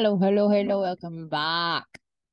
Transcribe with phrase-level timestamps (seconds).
[0.00, 0.80] hello, hello, hello.
[0.80, 1.84] Welcome back.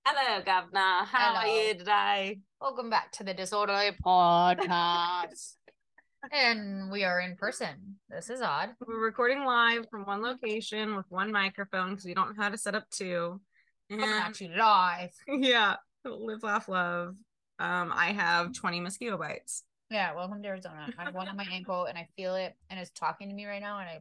[0.06, 1.04] Hello, Governor.
[1.04, 2.40] How are you today?
[2.62, 5.56] Welcome back to the Disorderly Podcast.
[6.32, 7.98] and we are in person.
[8.08, 8.70] This is odd.
[8.80, 12.58] We're recording live from one location with one microphone because we don't know how to
[12.58, 13.42] set up two.
[13.92, 15.10] Coming And at you live.
[15.28, 15.76] yeah,
[16.06, 17.16] live, laugh, love.
[17.60, 19.66] Um, I have 20 mosquito bites.
[19.90, 20.88] Yeah, welcome to Arizona.
[20.98, 23.46] I have one on my ankle and I feel it and it's talking to me
[23.46, 24.00] right now and I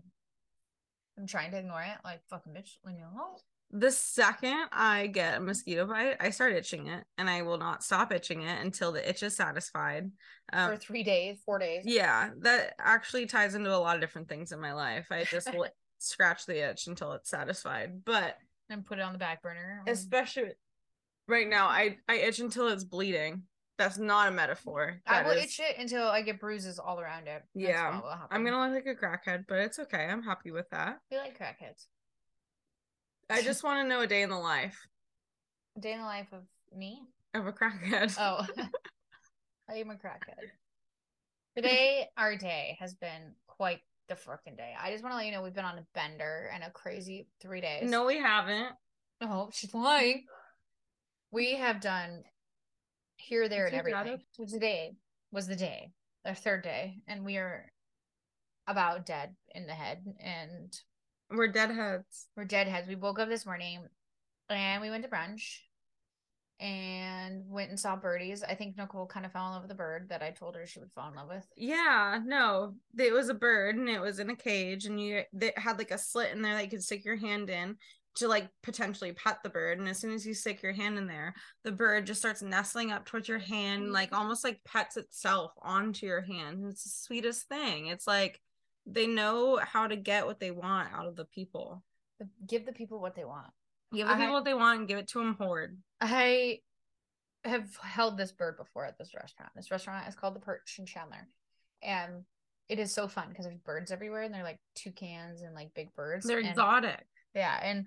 [1.18, 1.96] I'm trying to ignore it.
[2.04, 3.38] Like fucking bitch, leave me alone.
[3.72, 7.82] The second I get a mosquito bite, I start itching it, and I will not
[7.82, 10.10] stop itching it until the itch is satisfied.
[10.52, 11.82] Um, For three days, four days.
[11.84, 15.08] yeah, that actually ties into a lot of different things in my life.
[15.10, 15.66] I just will
[15.98, 18.04] scratch the itch until it's satisfied.
[18.04, 18.36] But
[18.70, 19.82] And put it on the back burner.
[19.88, 20.52] especially
[21.26, 23.42] right now, I I itch until it's bleeding.
[23.78, 25.02] That's not a metaphor.
[25.06, 27.42] I will is- itch it until I get bruises all around it.
[27.54, 28.28] That's Yeah, what will happen.
[28.30, 30.04] I'm gonna look like a crackhead, but it's okay.
[30.04, 30.98] I'm happy with that.
[31.10, 31.86] We like crackheads.
[33.30, 34.86] I just want to know a day in the life
[35.76, 36.42] A day in the life of
[36.76, 37.02] me.
[37.34, 38.14] of a crackhead.
[38.18, 38.46] Oh,
[39.70, 40.50] I am a crackhead.
[41.56, 44.74] Today, our day has been quite the frickin' day.
[44.80, 47.26] I just want to let you know we've been on a bender and a crazy
[47.40, 47.90] three days.
[47.90, 48.68] no, we haven't.
[49.22, 50.24] oh, she's lying.
[51.32, 52.22] We have done
[53.16, 54.18] here, there, and everything.
[54.48, 54.92] Today
[55.32, 55.90] was the day,
[56.24, 57.72] our third day, and we are
[58.68, 60.72] about dead in the head, and
[61.30, 62.28] We're deadheads.
[62.36, 62.88] we're deadheads.
[62.88, 63.80] We woke up this morning,
[64.48, 65.58] and we went to brunch,
[66.60, 68.42] and went and saw birdies.
[68.42, 70.66] I think Nicole kind of fell in love with the bird that I told her
[70.66, 71.46] she would fall in love with.
[71.56, 75.58] Yeah, no, it was a bird and it was in a cage, and you that
[75.58, 77.76] had like a slit in there that you could stick your hand in
[78.16, 79.78] to like potentially pet the bird.
[79.78, 82.90] And as soon as you stick your hand in there, the bird just starts nestling
[82.90, 83.92] up towards your hand, mm-hmm.
[83.92, 86.64] like almost like pets itself onto your hand.
[86.70, 87.88] It's the sweetest thing.
[87.88, 88.40] It's like
[88.86, 91.82] they know how to get what they want out of the people.
[92.46, 93.50] Give the people what they want.
[93.92, 95.76] Give the I- people what they want and give it to them horde.
[96.00, 96.60] I
[97.44, 99.52] have held this bird before at this restaurant.
[99.54, 101.28] This restaurant is called the Perch in Chandler,
[101.82, 102.24] and
[102.68, 105.94] it is so fun because there's birds everywhere, and they're like toucans and like big
[105.94, 106.26] birds.
[106.26, 107.06] They're and- exotic.
[107.34, 107.86] Yeah, and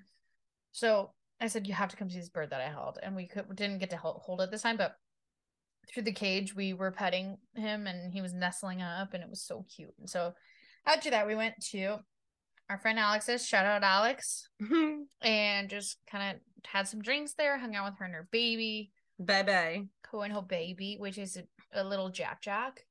[0.71, 1.11] so
[1.41, 3.55] I said you have to come see this bird that I held, and we could
[3.55, 4.95] didn't get to hold it this time, but
[5.87, 9.41] through the cage we were petting him, and he was nestling up, and it was
[9.41, 9.93] so cute.
[9.99, 10.33] And so
[10.85, 11.97] after that, we went to
[12.69, 13.45] our friend Alex's.
[13.45, 14.49] Shout out Alex,
[15.21, 18.91] and just kind of had some drinks there, hung out with her and her baby,
[19.19, 19.83] bye bye.
[20.03, 22.85] Co and her baby, which is a, a little Jack Jack,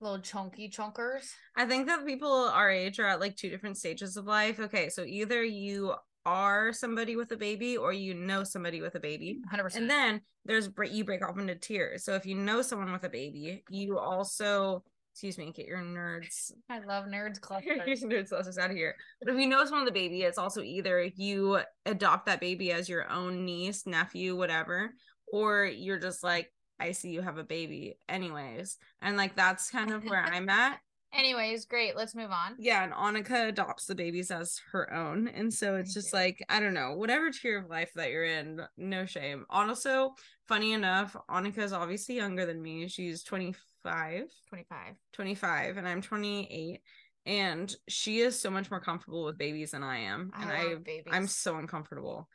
[0.00, 1.30] little chunky chunkers.
[1.56, 4.60] I think that people our age are at like two different stages of life.
[4.60, 5.94] Okay, so either you
[6.26, 9.40] are somebody with a baby or you know somebody with a baby.
[9.52, 9.76] 100%.
[9.76, 12.04] And then there's you break off into tiers.
[12.04, 14.82] So if you know someone with a baby, you also
[15.14, 17.72] excuse me, get your nerds I love nerds cluster.
[17.72, 18.96] your nerds us out of here.
[19.22, 22.72] But if you know someone with a baby, it's also either you adopt that baby
[22.72, 24.92] as your own niece, nephew, whatever,
[25.32, 28.76] or you're just like, I see you have a baby anyways.
[29.00, 30.80] And like that's kind of where I'm at.
[31.14, 31.96] Anyways, great.
[31.96, 32.56] Let's move on.
[32.58, 35.28] Yeah, and Annika adopts the babies as her own.
[35.28, 38.60] And so it's just like, I don't know, whatever tier of life that you're in,
[38.76, 39.46] no shame.
[39.48, 40.14] Also,
[40.48, 42.88] funny enough, Annika is obviously younger than me.
[42.88, 44.94] She's 25, 25.
[45.12, 46.80] 25, and I'm 28.
[47.26, 50.32] And she is so much more comfortable with babies than I am.
[50.34, 51.12] I and love I babies.
[51.12, 52.28] I'm so uncomfortable.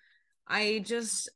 [0.47, 1.29] I just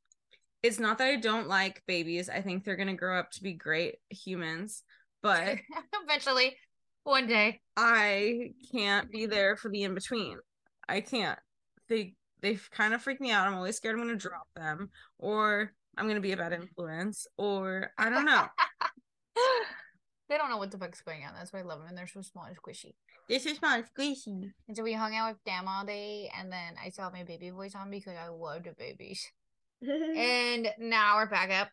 [0.63, 2.29] it's not that I don't like babies.
[2.29, 4.81] I think they're gonna grow up to be great humans,
[5.21, 5.57] but
[6.03, 6.55] Eventually,
[7.03, 7.61] one day.
[7.75, 10.37] I can't be there for the in between.
[10.87, 11.39] I can't.
[11.89, 13.47] They they kind of freak me out.
[13.47, 17.91] I'm always scared I'm gonna drop them, or I'm gonna be a bad influence, or
[17.97, 18.47] I don't know.
[20.29, 21.33] they don't know what the fuck's going on.
[21.35, 21.89] That's why I love them.
[21.89, 22.93] And they're so small and squishy.
[23.29, 24.51] this is my squishy.
[24.67, 26.31] And so we hung out with them all day.
[26.37, 29.31] And then I still have my baby voice on because I love the babies.
[29.81, 31.69] and now we're back up.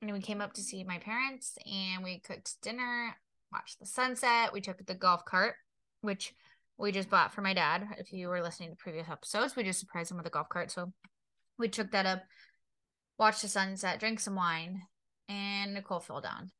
[0.00, 3.16] And we came up to see my parents and we cooked dinner,
[3.52, 4.52] watched the sunset.
[4.52, 5.54] We took the golf cart,
[6.00, 6.34] which
[6.78, 7.86] we just bought for my dad.
[7.98, 10.70] If you were listening to previous episodes, we just surprised him with a golf cart.
[10.70, 10.92] So
[11.58, 12.22] we took that up,
[13.18, 14.82] watched the sunset, drank some wine,
[15.28, 16.50] and Nicole fell down.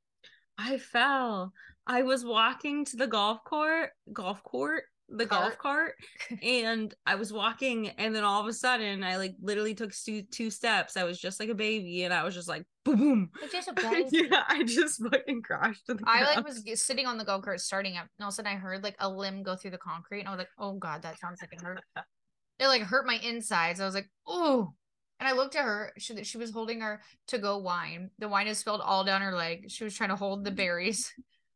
[0.59, 1.53] I fell.
[1.87, 4.85] I was walking to the golf court, golf court,
[5.17, 5.95] the golf cart,
[6.43, 10.23] and I was walking, and then all of a sudden, I like literally took two
[10.23, 10.97] two steps.
[10.97, 13.31] I was just like a baby, and I was just like boom, boom.
[13.43, 15.87] It's just a yeah, I just fucking crashed.
[15.87, 18.33] To the I like was sitting on the golf cart starting up, and all of
[18.33, 20.51] a sudden I heard like a limb go through the concrete, and I was like,
[20.59, 21.81] "Oh god, that sounds like it hurt."
[22.59, 23.81] it like hurt my insides.
[23.81, 24.73] I was like, "Oh,"
[25.21, 25.93] and I looked at her.
[25.99, 28.11] She she was holding her to go wine.
[28.19, 29.71] The wine is spilled all down her leg.
[29.71, 31.13] She was trying to hold the berries.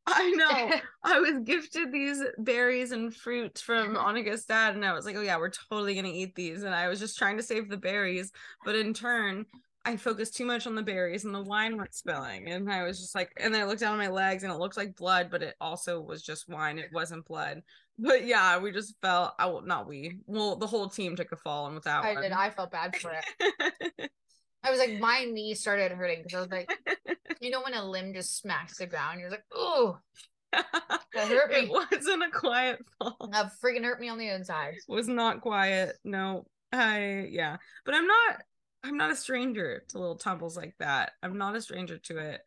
[0.06, 0.80] I know.
[1.02, 5.22] I was gifted these berries and fruit from Annika's dad, and I was like, "Oh
[5.22, 8.32] yeah, we're totally gonna eat these." And I was just trying to save the berries,
[8.64, 9.46] but in turn,
[9.84, 12.48] I focused too much on the berries, and the wine went spilling.
[12.50, 14.58] And I was just like, and then I looked down at my legs, and it
[14.58, 16.78] looked like blood, but it also was just wine.
[16.78, 17.62] It wasn't blood.
[17.98, 19.34] But yeah, we just fell.
[19.38, 20.18] I will not we.
[20.26, 22.32] Well, the whole team took a fall, and with that I one, did.
[22.32, 24.10] I felt bad for it.
[24.66, 26.70] I was like, my knee started hurting because I was like,
[27.40, 29.98] you know, when a limb just smacks the ground, you're like, oh,
[30.52, 31.56] That hurt me.
[31.58, 33.28] it wasn't a quiet fall.
[33.32, 34.74] that freaking hurt me on the inside.
[34.88, 35.96] was not quiet.
[36.04, 38.42] No, I yeah, but I'm not.
[38.84, 41.12] I'm not a stranger to little tumbles like that.
[41.22, 42.40] I'm not a stranger to it.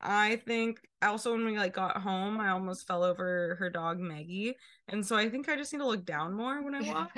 [0.00, 4.56] I think also when we like got home, I almost fell over her dog Maggie,
[4.88, 7.10] and so I think I just need to look down more when I walk.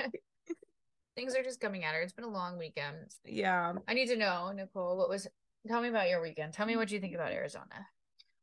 [1.15, 2.01] Things are just coming at her.
[2.01, 3.15] It's been a long weekend.
[3.23, 3.73] yeah.
[3.87, 5.27] I need to know, Nicole, what was
[5.67, 6.53] tell me about your weekend.
[6.53, 7.87] Tell me what you think about Arizona.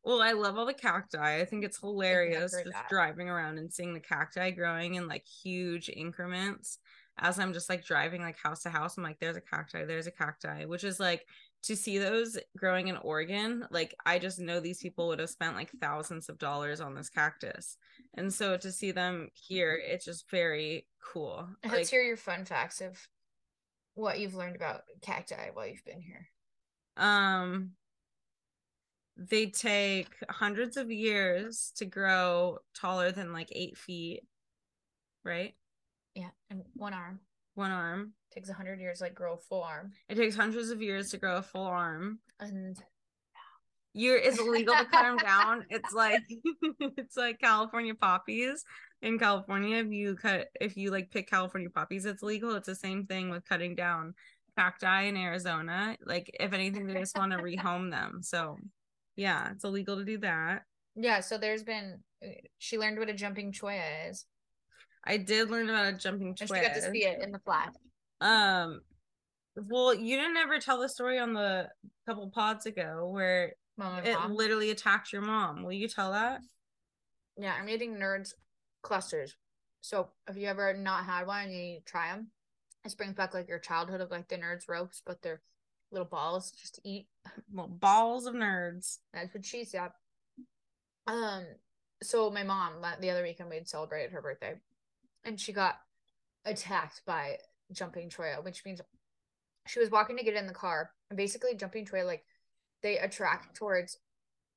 [0.05, 1.41] Well, I love all the cacti.
[1.41, 2.89] I think it's hilarious just that.
[2.89, 6.79] driving around and seeing the cacti growing in like huge increments.
[7.19, 10.07] As I'm just like driving like house to house, I'm like, there's a cacti, there's
[10.07, 11.27] a cacti, which is like
[11.65, 13.65] to see those growing in Oregon.
[13.71, 17.09] Like, I just know these people would have spent like thousands of dollars on this
[17.09, 17.77] cactus.
[18.15, 21.49] And so to see them here, it's just very cool.
[21.63, 22.99] Let's Like, hear your fun facts of
[23.95, 26.29] what you've learned about cacti while you've been here.
[26.97, 27.71] um,
[29.17, 34.23] they take hundreds of years to grow taller than like eight feet,
[35.23, 35.55] right?
[36.15, 37.21] Yeah, and one arm
[37.55, 38.15] one arm.
[38.35, 41.19] Takes a hundred years, like grow a full arm, It takes hundreds of years to
[41.19, 42.19] grow a full arm.
[42.41, 42.77] and
[43.93, 45.67] You're it's illegal to cut them down.
[45.69, 46.23] It's like
[46.97, 48.65] it's like California poppies.
[49.03, 52.55] In California, if you cut if you like pick California poppies, it's legal.
[52.55, 54.15] It's the same thing with cutting down
[54.57, 55.97] cacti in Arizona.
[56.07, 58.21] Like if anything, they just want to rehome them.
[58.23, 58.57] So
[59.17, 60.63] yeah, it's illegal to do that.
[60.95, 61.21] yeah.
[61.21, 62.29] So there's been uh,
[62.59, 64.25] she learned what a jumping cholla is,
[65.05, 66.57] I did learn about a jumping cholla.
[66.57, 67.73] and she got to see it in the flash.
[68.23, 68.81] Um,
[69.69, 71.69] well, you didn't ever tell the story on the
[72.07, 74.31] couple pods ago where Mom it Pop.
[74.31, 75.63] literally attacked your mom.
[75.63, 76.41] Will you tell that?
[77.37, 78.33] Yeah, I'm eating nerds
[78.83, 79.35] clusters.
[79.81, 82.29] So if you ever not had one and you try them,
[82.85, 85.43] it brings back like your childhood of like the nerds ropes, but they're
[85.91, 87.07] little balls just to eat.
[87.53, 88.99] Well, balls of nerds.
[89.13, 89.91] That's what she said.
[91.07, 91.45] Um,
[92.03, 94.55] so my mom the other weekend we had celebrated her birthday,
[95.25, 95.77] and she got
[96.45, 97.37] attacked by
[97.73, 98.81] jumping cholla, which means
[99.67, 102.25] she was walking to get in the car, and basically jumping cholla like
[102.83, 103.99] they attract towards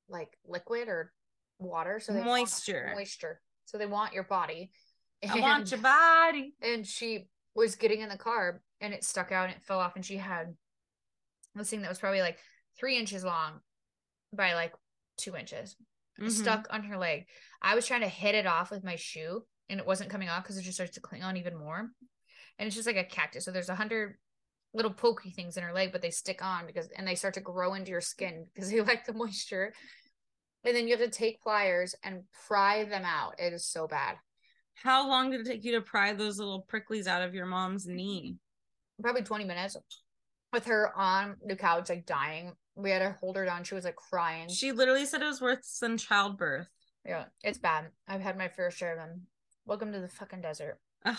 [0.08, 1.12] like liquid or
[1.58, 2.92] water, so they want Moisture.
[2.94, 3.40] moisture.
[3.64, 4.70] So they want your body.
[5.28, 6.54] I want And- your body.
[6.60, 9.96] and she was getting in the car and it stuck out and it fell off
[9.96, 10.54] and she had
[11.54, 12.38] this thing that was probably like
[12.78, 13.60] three inches long
[14.32, 14.74] by like
[15.16, 15.74] two inches
[16.20, 16.30] Mhm.
[16.30, 17.26] stuck on her leg
[17.62, 20.42] i was trying to hit it off with my shoe and it wasn't coming off
[20.42, 21.90] because it just starts to cling on even more
[22.58, 23.44] and it's just like a cactus.
[23.44, 24.16] So there's a hundred
[24.74, 27.40] little pokey things in her leg but they stick on because and they start to
[27.40, 29.72] grow into your skin because they like the moisture.
[30.64, 33.34] And then you have to take pliers and pry them out.
[33.38, 34.16] It is so bad.
[34.74, 37.86] How long did it take you to pry those little pricklies out of your mom's
[37.86, 38.36] knee?
[39.00, 39.76] probably 20 minutes.
[40.52, 42.52] With her on the couch like dying.
[42.74, 43.64] We had to hold her down.
[43.64, 44.48] She was like crying.
[44.48, 46.68] She literally said it was worse than childbirth.
[47.04, 47.86] yeah it's bad.
[48.08, 49.22] I've had my fair share of them.
[49.66, 50.78] Welcome to the fucking desert.
[51.04, 51.16] Ugh,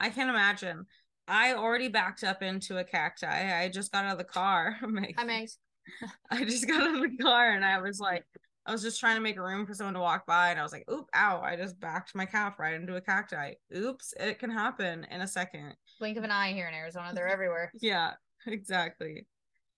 [0.00, 0.86] I can't imagine.
[1.28, 3.26] I already backed up into a cacti.
[3.62, 4.76] I just got out of the car.
[4.82, 5.14] I'm like-
[6.30, 8.24] I just got out of the car and I was like,
[8.66, 10.70] I was just trying to make room for someone to walk by, and I was
[10.70, 13.52] like, "Oop, ow!" I just backed my calf right into a cacti.
[13.74, 15.74] Oops, it can happen in a second.
[15.98, 18.12] blink of an eye here in arizona they're everywhere Yeah,
[18.46, 19.26] exactly.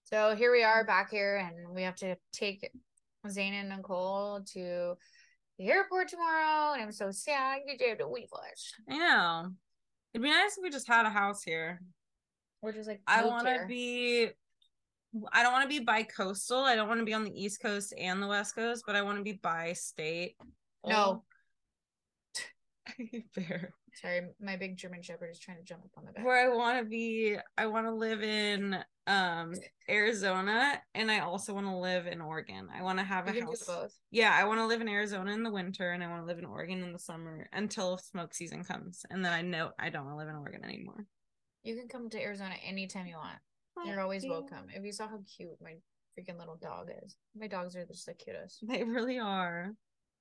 [0.05, 2.69] so here we are back here and we have to take
[3.31, 4.95] zane and nicole to
[5.59, 9.47] the airport tomorrow and i'm so sad you have to wait for us I know.
[10.15, 11.81] It'd be nice if we just had a house here.
[12.61, 14.29] we're just like I want to be.
[15.33, 16.61] I don't want to be bi-coastal.
[16.61, 19.03] I don't want to be on the East Coast and the West Coast, but I
[19.03, 20.37] want to be bi-state.
[20.87, 21.23] No.
[22.27, 22.43] Oh.
[23.35, 23.73] Fair.
[23.95, 26.55] sorry my big german shepherd is trying to jump up on the bed where I
[26.55, 29.53] want to be I want to live in um
[29.89, 32.69] Arizona and I also want to live in Oregon.
[32.77, 33.65] I want to have a you do house.
[33.65, 36.27] both Yeah, I want to live in Arizona in the winter and I want to
[36.27, 39.05] live in Oregon in the summer until smoke season comes.
[39.11, 41.05] And then I know I don't want to live in Oregon anymore.
[41.65, 43.39] you can come to arizona anytime you want
[43.87, 44.67] You're always welcome.
[44.75, 45.75] If you saw how cute my
[46.19, 48.59] freaking little dog is, my dogs are just the cutest.
[48.69, 49.73] They really are.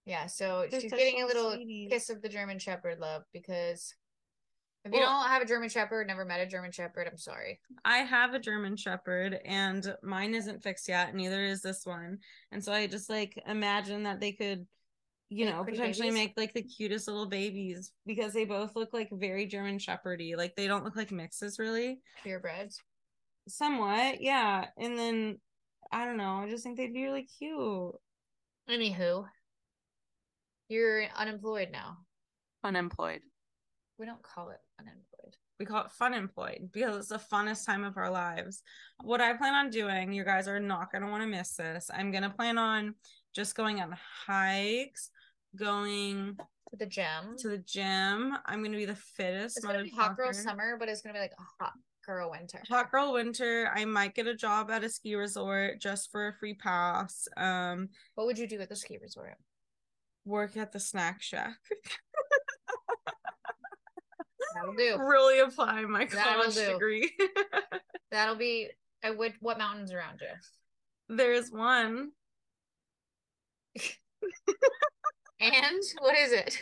[0.06, 1.92] Yeah, so They're she's getting a little little sweeties.
[1.92, 3.94] kiss of the German Shepherd love because
[4.84, 7.60] if you Well- don't have a German Shepherd, never met a German Shepherd, I'm sorry.
[7.86, 12.20] I have a German Shepherd and mine isn't fixed yet, neither is this one.
[12.52, 14.68] And so I just like imagine that they could
[15.34, 16.14] you Make know, potentially babies?
[16.20, 20.36] make like the cutest little babies because they both look like very German Shepherdy.
[20.36, 22.02] Like they don't look like mixes really.
[22.26, 22.76] Purebreds.
[23.48, 24.66] Somewhat, yeah.
[24.78, 25.40] And then
[25.92, 26.38] I don't know.
[26.38, 27.94] I just think they'd be really cute.
[28.70, 29.26] Anywho,
[30.68, 31.98] you're unemployed now.
[32.64, 33.22] Unemployed.
[33.98, 35.36] We don't call it unemployed.
[35.60, 38.64] We call it fun employed because it's the funnest time of our lives.
[39.04, 41.90] What I plan on doing, you guys are not gonna want to miss this.
[41.94, 42.96] I'm gonna plan on
[43.34, 43.96] just going on
[44.26, 45.10] hikes,
[45.56, 46.36] going
[46.72, 47.36] To the gym.
[47.40, 48.36] to the gym.
[48.46, 49.58] I'm gonna be the fittest.
[49.58, 51.74] it's gonna be hot girl summer, but it's gonna be like a hot
[52.06, 52.62] girl winter.
[52.70, 53.70] Hot girl winter.
[53.74, 57.28] I might get a job at a ski resort just for a free pass.
[57.38, 59.36] Um, What would you do at the ski resort?
[60.26, 61.58] work at the snack shack.
[64.56, 64.98] That'll do.
[65.04, 67.12] really apply my That'll college degree.
[68.12, 68.70] That'll be.
[69.04, 69.34] I would.
[69.40, 71.16] What mountains around you?
[71.18, 72.12] There's one.
[75.40, 76.58] And what is it?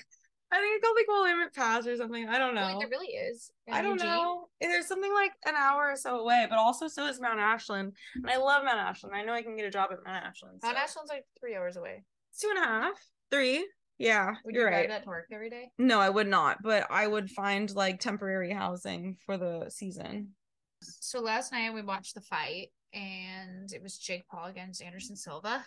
[0.51, 2.27] I think it's called like Willamette Pass or something.
[2.27, 2.79] I don't Like, know.
[2.79, 3.51] there really is.
[3.67, 4.07] in I don't Eugene.
[4.07, 4.47] know.
[4.61, 7.93] There's something like an hour or so away, but also so is Mount Ashland.
[8.15, 9.15] And I love Mount Ashland.
[9.15, 10.59] I know I can get a job at Mount Ashland.
[10.63, 12.03] Mount Ashland's like three hours away.
[12.39, 12.93] Two and a half,
[13.29, 13.67] three.
[13.99, 14.89] Yeah, Would you're you drive right.
[14.89, 15.71] that to work every day?
[15.77, 20.29] No, I would not, but I would find like temporary housing for the season.
[20.81, 25.65] So last night we watched the fight, and it was Jake Paul against Anderson Silva.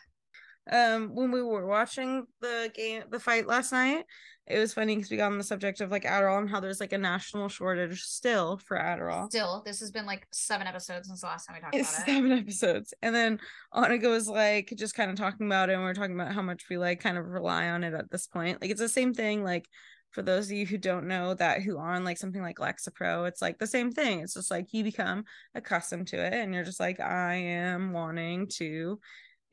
[0.71, 4.05] Um, when we were watching the game, the fight last night,
[4.47, 6.81] it was funny because we got on the subject of like Adderall and how there's
[6.81, 9.29] like a national shortage still for Adderall.
[9.29, 12.09] Still, this has been like seven episodes since the last time we talked It's about
[12.09, 12.13] it.
[12.13, 12.95] seven episodes.
[13.03, 13.41] And then
[13.75, 16.43] Annika was like just kind of talking about it and we are talking about how
[16.43, 18.61] much we like kind of rely on it at this point.
[18.61, 19.69] Like it's the same thing, like
[20.11, 23.27] for those of you who don't know that who are on like something like Lexapro,
[23.27, 24.21] it's like the same thing.
[24.21, 28.49] It's just like you become accustomed to it and you're just like, I am wanting
[28.59, 29.01] to,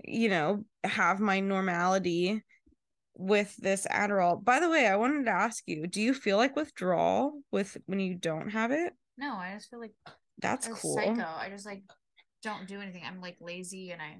[0.03, 2.43] you know, have my normality
[3.15, 4.43] with this Adderall.
[4.43, 7.99] By the way, I wanted to ask you, do you feel like withdrawal with when
[7.99, 8.93] you don't have it?
[9.17, 9.93] No, I just feel like
[10.41, 10.95] That's cool.
[10.95, 11.21] psycho.
[11.21, 11.83] I just like
[12.41, 13.03] don't do anything.
[13.05, 14.19] I'm like lazy and I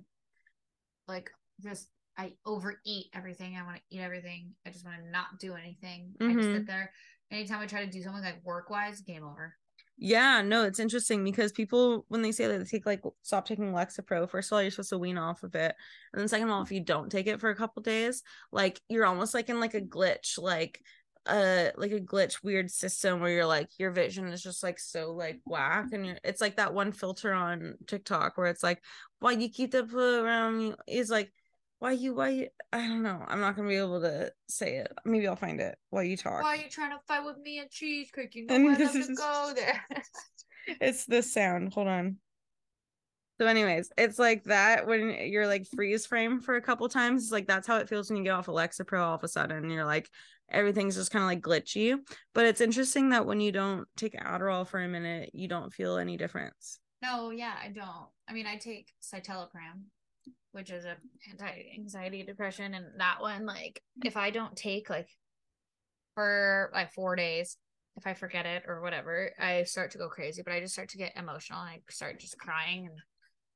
[1.07, 1.29] like
[1.63, 3.55] just I overeat everything.
[3.55, 4.51] I want to eat everything.
[4.67, 6.13] I just want to not do anything.
[6.19, 6.65] I just sit mm-hmm.
[6.65, 6.91] there.
[7.31, 9.55] Anytime I try to do something like work wise, game over.
[10.01, 13.73] Yeah, no, it's interesting because people when they say that they take like stop taking
[13.73, 15.75] Lexapro, first of all, you're supposed to wean off of it.
[16.13, 18.79] And then second of all, if you don't take it for a couple days, like
[18.87, 20.81] you're almost like in like a glitch, like
[21.27, 25.11] a like a glitch weird system where you're like your vision is just like so
[25.11, 28.81] like whack and you're it's like that one filter on TikTok where it's like
[29.19, 31.29] why you keep the foot around is like
[31.79, 33.23] why you why you I don't know.
[33.27, 34.91] I'm not gonna be able to say it.
[35.05, 36.43] Maybe I'll find it while you talk.
[36.43, 38.35] Why are you trying to fight with me at cheesecake?
[38.35, 39.85] You know And I this is- go there.
[40.81, 41.73] it's this sound.
[41.73, 42.17] Hold on.
[43.39, 47.23] So, anyways, it's like that when you're like freeze frame for a couple times.
[47.23, 49.29] It's like that's how it feels when you get off of Lexapro all of a
[49.29, 49.69] sudden.
[49.69, 50.09] You're like
[50.51, 51.95] everything's just kind of like glitchy.
[52.33, 55.97] But it's interesting that when you don't take Adderall for a minute, you don't feel
[55.97, 56.79] any difference.
[57.01, 58.07] no, yeah, I don't.
[58.27, 59.83] I mean, I take citalopram,
[60.51, 60.95] which is a
[61.29, 65.07] anti-anxiety depression, and that one, like, if I don't take like
[66.15, 67.57] for like four days,
[67.97, 70.41] if I forget it or whatever, I start to go crazy.
[70.43, 71.59] But I just start to get emotional.
[71.61, 72.97] And I start just crying and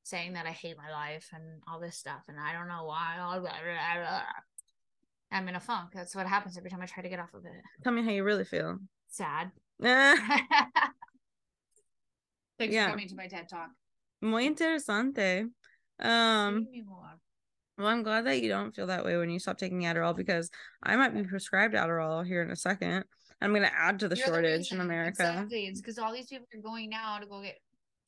[0.04, 3.18] saying that I hate my life and all this stuff, and I don't know why.
[5.32, 5.92] I'm in a funk.
[5.94, 7.52] That's what happens every time I try to get off of it.
[7.84, 8.78] Tell me how you really feel.
[9.10, 9.52] Sad.
[9.80, 10.22] Thanks
[12.76, 12.86] Yeah.
[12.86, 13.70] for coming to my TED Talk.
[14.22, 15.50] muy interesante.
[16.00, 17.20] Um, Tell me more.
[17.78, 20.50] well, I'm glad that you don't feel that way when you stop taking Adderall because
[20.82, 23.06] I might be prescribed Adderall here in a second.
[23.42, 24.80] I'm gonna add to the You're shortage in.
[24.80, 25.10] America.
[25.10, 25.66] Exactly.
[25.68, 27.58] It's because all these people are going now to go get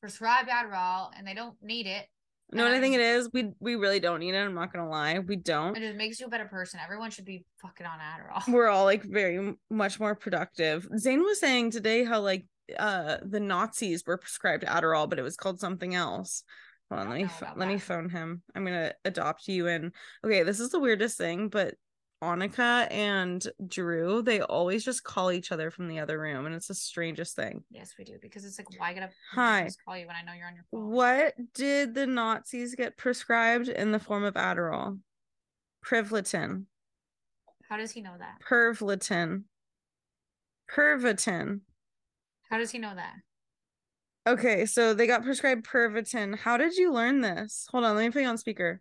[0.00, 2.06] prescribed Adderall and they don't need it.
[2.52, 3.28] You know what I think Um, it is?
[3.32, 4.38] We we really don't need it.
[4.38, 5.18] I'm not gonna lie.
[5.18, 5.76] We don't.
[5.76, 6.80] It just makes you a better person.
[6.82, 8.46] Everyone should be fucking on Adderall.
[8.52, 10.88] We're all like very much more productive.
[10.96, 12.46] Zane was saying today how like
[12.78, 16.44] uh the Nazis were prescribed Adderall, but it was called something else.
[16.90, 18.42] Hold on, let me let me phone him.
[18.54, 19.92] I'm gonna adopt you and
[20.24, 21.74] okay, this is the weirdest thing, but
[22.22, 26.68] Annika and Drew, they always just call each other from the other room, and it's
[26.68, 27.62] the strangest thing.
[27.70, 28.14] Yes, we do.
[28.20, 29.10] Because it's like, why get up?
[29.32, 29.64] Hi.
[29.64, 30.90] Just call you when I know you're on your phone.
[30.92, 34.98] What did the Nazis get prescribed in the form of Adderall?
[35.84, 36.64] Privletin.
[37.68, 38.38] How does he know that?
[38.48, 39.44] Pervletin.
[40.70, 41.60] Pervitin.
[42.50, 43.14] How does he know that?
[44.26, 46.36] Okay, so they got prescribed Pervitin.
[46.36, 47.68] How did you learn this?
[47.70, 48.80] Hold on, let me put you on speaker.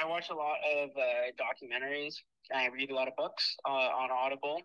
[0.00, 2.14] I watch a lot of uh, documentaries.
[2.54, 4.62] I read a lot of books uh, on Audible.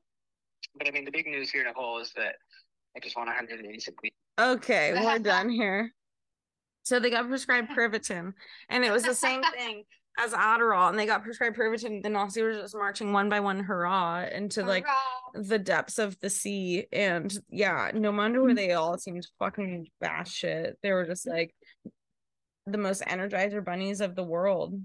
[0.75, 2.35] But I mean, the big news here, Nicole, is that
[2.95, 4.15] I just want 186 weeks.
[4.39, 5.91] Okay, we're done here.
[6.83, 8.33] So they got prescribed Pervitin,
[8.69, 9.83] and it was the same thing.
[10.17, 13.39] As Adderall and they got prescribed Pervitin, and the Nazi was just marching one by
[13.39, 14.85] one hurrah into like
[15.33, 16.85] the depths of the sea.
[16.91, 20.73] And yeah, no wonder where they all seemed fucking batshit.
[20.83, 21.53] They were just like
[22.67, 24.79] the most energizer bunnies of the world.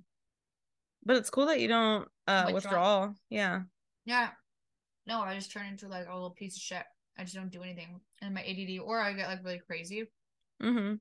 [1.05, 2.55] But it's cool that you don't uh Withdraw.
[2.55, 3.13] withdraw.
[3.29, 3.61] Yeah.
[4.07, 4.31] Yeah.
[5.07, 6.85] No, I just turn into like a little piece of shit.
[7.19, 8.01] I just don't do anything.
[8.23, 10.07] And my ADD, or I get like really crazy
[10.63, 10.95] Mm-hmm.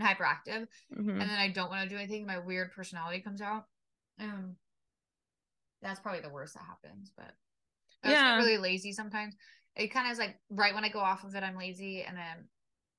[0.00, 1.10] Hyperactive, mm-hmm.
[1.10, 2.26] and then I don't want to do anything.
[2.26, 3.64] My weird personality comes out.
[4.20, 4.56] Um,
[5.82, 7.12] that's probably the worst that happens.
[7.16, 7.32] But
[8.02, 8.36] I Yeah.
[8.36, 9.34] really lazy sometimes.
[9.74, 12.16] It kind of is like right when I go off of it, I'm lazy, and
[12.16, 12.48] then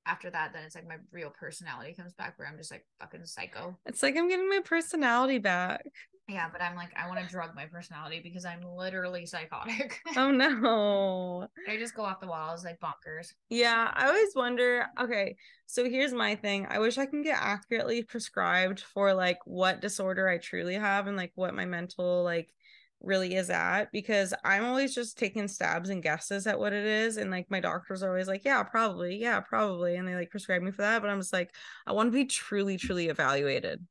[0.06, 3.26] after that, then it's like my real personality comes back, where I'm just like fucking
[3.26, 3.76] psycho.
[3.84, 5.84] It's like I'm getting my personality back.
[6.28, 9.98] Yeah, but I'm like I want to drug my personality because I'm literally psychotic.
[10.14, 11.48] Oh no.
[11.66, 13.32] I just go off the walls like bonkers.
[13.48, 14.86] Yeah, I always wonder.
[15.00, 16.66] Okay, so here's my thing.
[16.68, 21.16] I wish I can get accurately prescribed for like what disorder I truly have and
[21.16, 22.52] like what my mental like
[23.00, 27.16] really is at because I'm always just taking stabs and guesses at what it is
[27.16, 30.62] and like my doctors are always like, yeah, probably, yeah, probably, and they like prescribe
[30.62, 31.54] me for that, but I'm just like,
[31.86, 33.86] I want to be truly, truly evaluated.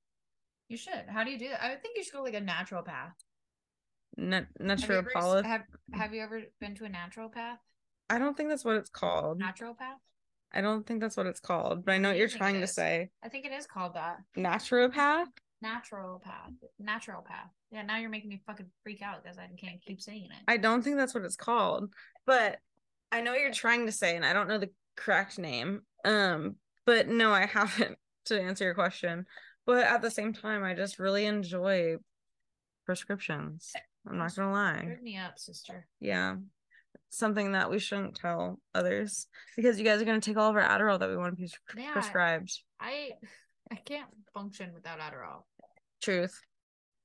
[0.67, 1.05] You should.
[1.07, 1.63] How do you do that?
[1.63, 3.13] I would think you should go like a naturopath.
[4.17, 5.45] Have ever, naturopath.
[5.45, 5.61] have,
[5.93, 7.57] have you ever been to a naturopath?
[8.09, 9.41] I don't think that's what it's called.
[9.41, 9.99] Naturopath?
[10.53, 12.67] I don't think that's what it's called, but I know what you you're trying to
[12.67, 13.09] say.
[13.23, 14.17] I think it is called that.
[14.35, 15.25] Naturopath.
[15.63, 16.53] Naturopath.
[16.81, 17.49] Naturopath.
[17.71, 20.43] Yeah, now you're making me fucking freak out because I can't keep saying it.
[20.47, 21.89] I don't think that's what it's called,
[22.25, 22.57] but
[23.11, 25.81] I know what you're trying to say, and I don't know the correct name.
[26.05, 26.55] Um,
[26.85, 29.25] but no, I haven't to answer your question.
[29.67, 31.97] But at the same time, I just really enjoy
[32.85, 33.73] prescriptions.
[34.09, 34.81] I'm not gonna lie.
[34.81, 35.85] Turn me up, sister.
[35.99, 36.37] Yeah.
[37.09, 40.63] Something that we shouldn't tell others because you guys are gonna take all of our
[40.63, 41.91] Adderall that we want to be pres- Yeah.
[41.91, 42.51] prescribed.
[42.79, 43.11] I
[43.69, 45.43] I can't function without Adderall.
[46.01, 46.39] Truth.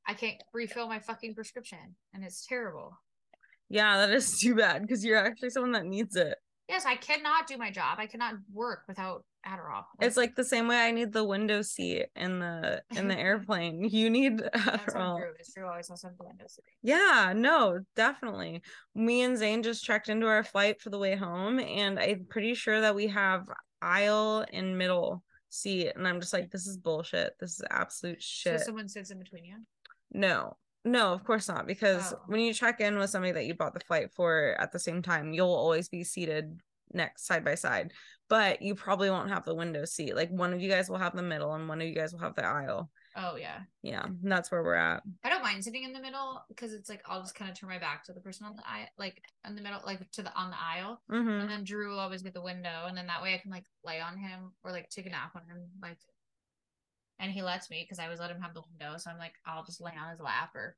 [0.06, 2.96] I can't refill my fucking prescription, and it's terrible.
[3.68, 6.38] Yeah, that is too bad because you're actually someone that needs it.
[6.72, 7.98] Yes, I cannot do my job.
[7.98, 9.84] I cannot work without Adderall.
[10.00, 13.84] It's like the same way I need the window seat in the in the airplane.
[13.84, 14.56] You need that's
[14.94, 15.18] Adderall.
[15.18, 15.32] true.
[15.38, 15.66] It's true.
[15.68, 16.64] Always has the window seat.
[16.82, 18.62] Yeah, no, definitely.
[18.94, 22.54] Me and Zane just checked into our flight for the way home, and I'm pretty
[22.54, 23.44] sure that we have
[23.82, 25.92] aisle and middle seat.
[25.94, 27.34] And I'm just like, this is bullshit.
[27.38, 28.60] This is absolute shit.
[28.60, 29.56] So someone sits in between you.
[30.10, 31.66] no, no, of course not.
[31.66, 32.20] Because Oh.
[32.26, 35.02] when you check in with somebody that you bought the flight for at the same
[35.02, 36.60] time, you'll always be seated
[36.94, 37.92] next side by side.
[38.28, 40.16] But you probably won't have the window seat.
[40.16, 42.20] Like one of you guys will have the middle, and one of you guys will
[42.20, 42.90] have the aisle.
[43.14, 43.58] Oh yeah.
[43.82, 45.02] Yeah, that's where we're at.
[45.22, 47.68] I don't mind sitting in the middle because it's like I'll just kind of turn
[47.68, 50.34] my back to the person on the aisle, like in the middle, like to the
[50.34, 53.22] on the aisle, hmm and then Drew will always get the window, and then that
[53.22, 55.98] way I can like lay on him or like take a nap on him, like.
[57.18, 59.34] And he lets me because I always let him have the window, so I'm like
[59.46, 60.76] I'll just lay on his lap or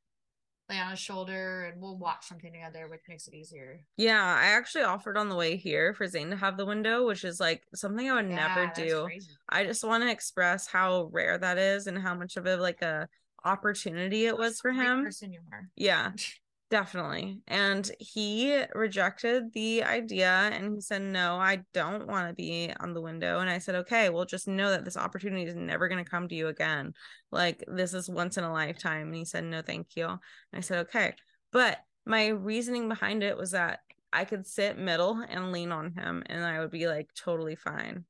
[0.68, 3.80] lay on his shoulder, and we'll watch something together, which makes it easier.
[3.96, 7.24] Yeah, I actually offered on the way here for Zane to have the window, which
[7.24, 9.04] is like something I would never Yeah, that's do.
[9.04, 9.26] crazy.
[9.48, 12.82] I just want to express how rare that is and how much of a like
[12.82, 13.08] a
[13.44, 15.04] opportunity it was for him.
[15.04, 15.68] person you are.
[15.76, 16.12] Yeah,
[16.74, 17.38] definitely.
[17.46, 22.94] And he rejected the idea and he said, No, I don't want to be on
[22.94, 23.38] the window.
[23.38, 26.26] And I said, Okay, well, just know that this opportunity is never going to come
[26.26, 26.92] to you again.
[27.30, 29.06] Like, this is once in a lifetime.
[29.06, 30.08] And he said, No, thank you.
[30.08, 30.18] And
[30.52, 31.14] I said, Okay.
[31.52, 33.78] But my reasoning behind it was that
[34.12, 38.04] I could sit middle and lean on him and I would be like totally fine.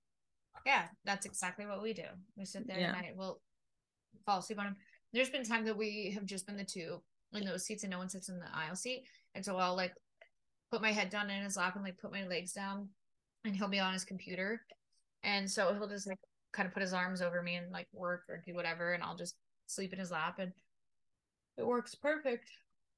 [0.64, 2.05] Yeah, that's exactly what we do.
[2.35, 2.96] We sit there Yeah.
[2.96, 3.42] and I will
[4.24, 4.77] fall asleep on him.
[5.12, 7.03] There's been time that we have just been the two
[7.34, 9.04] in those seats and no one sits in the aisle seat.
[9.34, 9.94] And so I'll like
[10.70, 12.88] put my head down in his lap and like put my legs down
[13.44, 14.60] and he'll be on his computer.
[15.22, 16.18] And so he'll just like
[16.52, 19.16] kind of put his arms over me and like work or do whatever and I'll
[19.16, 19.34] just
[19.66, 20.52] sleep in his lap and
[21.56, 22.50] it works perfect.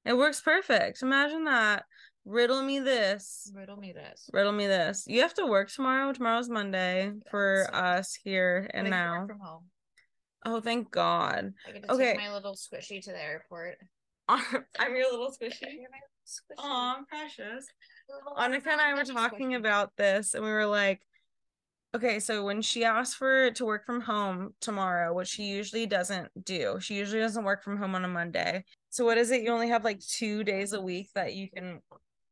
[0.05, 1.03] It works perfect.
[1.03, 1.85] Imagine that.
[2.25, 3.51] Riddle me this.
[3.55, 4.29] Riddle me this.
[4.33, 5.05] Riddle me this.
[5.07, 6.13] You have to work tomorrow.
[6.13, 9.27] Tomorrow's Monday for us here and now.
[9.27, 9.65] from home.
[10.45, 11.53] Oh, thank God.
[11.67, 12.13] I get to Okay.
[12.13, 13.79] take my little squishy to the airport.
[14.29, 15.79] I'm your little squishy.
[15.81, 17.67] You're my precious.
[18.37, 21.01] Annika and I were talking about this and we were like,
[21.95, 25.87] okay, so when she asked for it to work from home tomorrow, which she usually
[25.87, 28.65] doesn't do, she usually doesn't work from home on a Monday.
[28.91, 29.43] So what is it?
[29.43, 31.81] You only have like two days a week that you can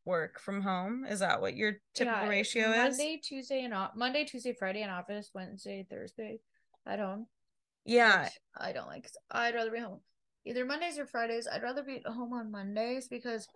[0.05, 1.07] work from home.
[1.09, 2.99] Is that what your typical Yeah, ratio is?
[2.99, 3.93] Monday, Tuesday, and off.
[3.95, 5.31] Monday, Tuesday, Friday in office.
[5.35, 6.41] Wednesday, Thursday
[6.87, 7.27] at home.
[7.85, 8.29] Yeah.
[8.59, 9.09] I don't like.
[9.31, 10.01] I'd rather be home.
[10.47, 11.47] Either Mondays or Fridays.
[11.51, 13.49] I'd rather be at home on Mondays because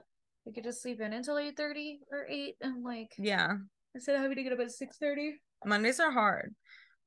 [0.47, 3.57] I could just sleep in until eight thirty or eight, and like Yeah.
[3.95, 5.35] instead of having to get up at six thirty.
[5.65, 6.55] Mondays are hard.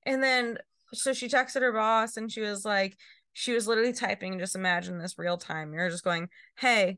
[0.06, 0.58] And then
[0.94, 2.98] so she texted her boss and she was like,
[3.34, 4.38] she was literally typing.
[4.40, 5.74] Just imagine this real time.
[5.74, 6.28] You're just going,
[6.60, 6.98] "Hey,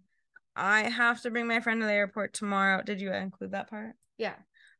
[0.55, 3.93] I have to bring my friend to the airport tomorrow." Did you include that part?
[4.17, 4.33] Yeah.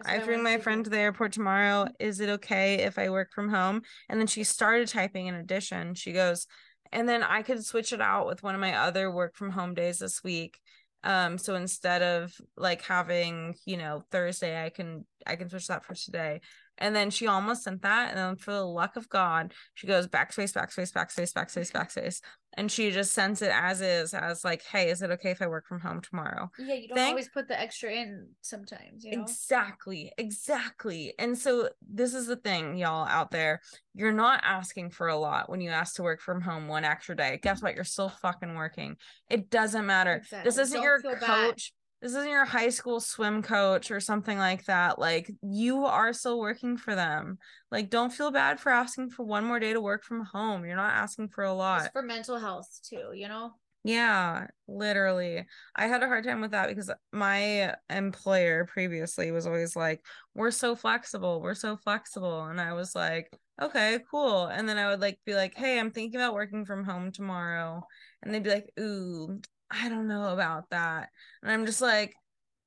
[0.03, 0.89] I what bring my to friend do.
[0.89, 1.87] to the airport tomorrow.
[1.99, 3.83] Is it okay if I work from home?
[4.09, 5.93] And then she started typing in addition.
[5.93, 6.47] She goes,
[6.93, 9.73] and then I could switch it out with one of my other work from home
[9.73, 10.59] days this week.
[11.03, 15.83] Um, so instead of like having, you know, Thursday, I can I can switch that
[15.83, 16.39] for today.
[16.79, 20.07] And then she almost sent that, and then for the luck of God, she goes
[20.07, 22.19] backspace, backspace, backspace, backspace, backspace,
[22.57, 25.47] and she just sends it as is, as like, hey, is it okay if I
[25.47, 26.49] work from home tomorrow?
[26.57, 29.21] Yeah, you don't Thank- always put the extra in sometimes, you know.
[29.21, 31.13] Exactly, exactly.
[31.19, 33.61] And so this is the thing, y'all out there.
[33.93, 37.15] You're not asking for a lot when you ask to work from home one extra
[37.15, 37.39] day.
[37.41, 37.75] Guess what?
[37.75, 38.97] You're still fucking working.
[39.29, 40.23] It doesn't matter.
[40.43, 41.55] This isn't Don't your feel bad.
[42.03, 44.99] This isn't your high school swim coach or something like that.
[44.99, 47.37] Like you are still working for them.
[47.71, 50.65] Like don't feel bad for asking for one more day to work from home.
[50.65, 51.83] You're not asking for a lot.
[51.83, 53.53] It's for mental health too, you know.
[53.85, 55.45] Yeah, literally.
[55.77, 60.51] I had a hard time with that because my employer previously was always like, We're
[60.51, 62.45] so flexible, we're so flexible.
[62.47, 63.29] And I was like,
[63.61, 64.47] Okay, cool.
[64.47, 67.81] And then I would like be like, Hey, I'm thinking about working from home tomorrow.
[68.21, 69.39] And they'd be like, Ooh,
[69.73, 71.09] I don't know about that.
[71.41, 72.13] And I'm just like,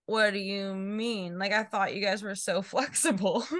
[0.07, 1.39] What do you mean?
[1.39, 3.47] Like, I thought you guys were so flexible.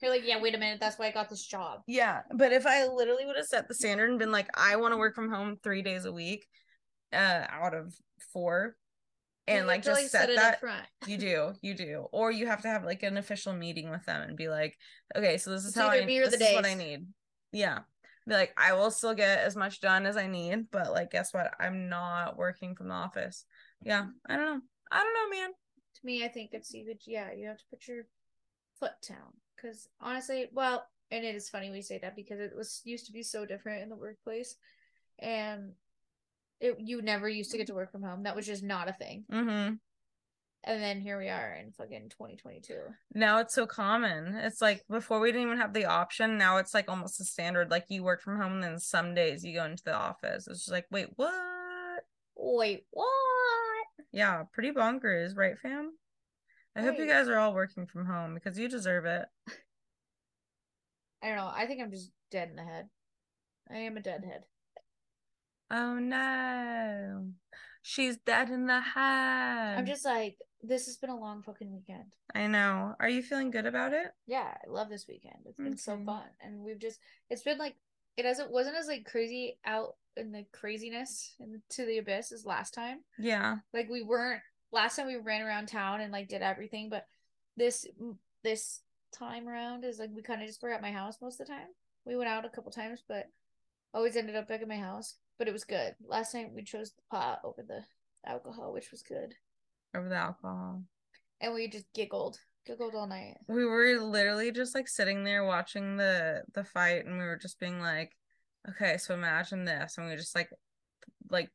[0.00, 1.80] You're like, yeah, wait a minute, that's why I got this job.
[1.88, 4.92] Yeah, but if I literally would have set the standard and been like, I want
[4.92, 6.46] to work from home three days a week,
[7.12, 7.92] uh, out of
[8.32, 8.76] four,
[9.48, 10.86] and like just set it that, up front.
[11.06, 14.22] you do, you do, or you have to have like an official meeting with them
[14.22, 14.76] and be like,
[15.16, 17.06] okay, so this is how I, this the is what I need.
[17.50, 17.80] Yeah,
[18.28, 21.32] be like, I will still get as much done as I need, but like, guess
[21.32, 21.52] what?
[21.58, 23.44] I'm not working from the office.
[23.82, 24.60] Yeah, I don't know.
[24.90, 25.50] I don't know, man.
[25.50, 28.04] To me, I think it's you could yeah, you have to put your
[28.78, 29.32] foot down.
[29.60, 33.12] Cause honestly, well, and it is funny we say that because it was used to
[33.12, 34.56] be so different in the workplace.
[35.18, 35.72] And
[36.60, 38.24] it you never used to get to work from home.
[38.24, 39.24] That was just not a thing.
[39.32, 39.74] Mm-hmm.
[40.68, 42.74] And then here we are in fucking 2022.
[43.14, 44.34] now it's so common.
[44.34, 46.36] It's like before we didn't even have the option.
[46.36, 47.70] Now it's like almost a standard.
[47.70, 50.46] Like you work from home, and then some days you go into the office.
[50.46, 52.04] It's just like, wait, what?
[52.36, 53.86] Wait, what?
[54.12, 55.92] Yeah, pretty bonkers, right, fam?
[56.76, 59.24] I hope you guys are all working from home because you deserve it.
[61.22, 61.50] I don't know.
[61.52, 62.90] I think I'm just dead in the head.
[63.70, 64.42] I am a deadhead.
[65.70, 67.28] Oh no,
[67.80, 69.78] she's dead in the head.
[69.78, 72.12] I'm just like, this has been a long fucking weekend.
[72.34, 72.94] I know.
[73.00, 74.08] Are you feeling good about it?
[74.26, 75.36] Yeah, I love this weekend.
[75.46, 76.24] It's been so fun.
[76.40, 76.98] And we've just
[77.30, 77.76] it's been like
[78.16, 82.74] it hasn't wasn't as like crazy out in the craziness into the abyss as last
[82.74, 83.00] time.
[83.18, 83.56] Yeah.
[83.72, 84.42] Like we weren't
[84.72, 87.06] last time we ran around town and like did everything, but
[87.56, 87.86] this
[88.42, 88.80] this
[89.12, 91.52] time around is like we kind of just were at my house most of the
[91.52, 91.68] time.
[92.04, 93.26] We went out a couple times, but
[93.94, 95.14] always ended up back at my house.
[95.38, 95.94] But it was good.
[96.04, 97.84] Last night we chose the pot over the
[98.26, 99.34] alcohol, which was good.
[99.94, 100.82] Over the alcohol.
[101.40, 102.38] And we just giggled.
[102.66, 103.36] Giggled all night.
[103.48, 107.58] we were literally just like sitting there watching the the fight and we were just
[107.58, 108.14] being like
[108.68, 110.50] okay so imagine this and we just like
[111.30, 111.48] like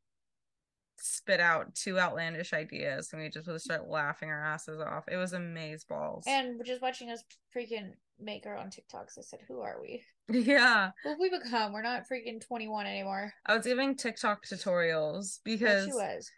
[0.98, 5.16] spit out two outlandish ideas and we just would start laughing our asses off it
[5.16, 7.22] was amaze balls And just watching us
[7.54, 10.02] freaking make our own TikToks, I said, Who are we?
[10.28, 11.72] yeah have we become?
[11.72, 13.32] We're not freaking 21 anymore.
[13.46, 16.30] i was giving tiktok tutorials Yeah, because she was.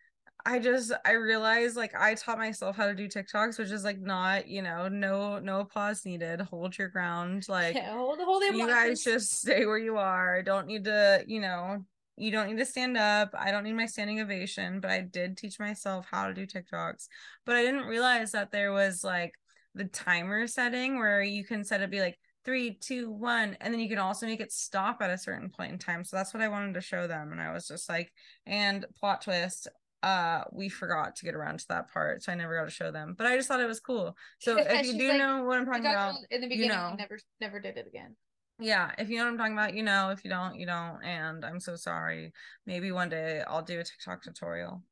[0.46, 4.00] I just I realized like I taught myself how to do TikToks, which is like
[4.00, 6.40] not, you know, no no applause needed.
[6.40, 7.46] Hold your ground.
[7.48, 10.42] Like yeah, hold, hold the you guys just stay where you are.
[10.42, 11.85] Don't need to, you know,
[12.16, 13.30] you don't need to stand up.
[13.37, 17.09] I don't need my standing ovation, but I did teach myself how to do TikToks.
[17.44, 19.32] But I didn't realize that there was like
[19.74, 23.80] the timer setting where you can set it be like three, two, one, and then
[23.80, 26.04] you can also make it stop at a certain point in time.
[26.04, 27.32] So that's what I wanted to show them.
[27.32, 28.12] And I was just like,
[28.46, 29.66] and plot twist,
[30.07, 32.23] uh, we forgot to get around to that part.
[32.23, 33.14] So I never got to show them.
[33.19, 34.16] But I just thought it was cool.
[34.38, 36.95] So if you do like, know what I'm talking about, in the you beginning, know.
[36.97, 38.14] never never did it again.
[38.61, 40.11] yeah, if you know what I'm talking about, you know.
[40.11, 41.03] If you don't, you don't.
[41.03, 42.33] And I'm so sorry.
[42.66, 44.83] Maybe one day I'll do a TikTok tutorial.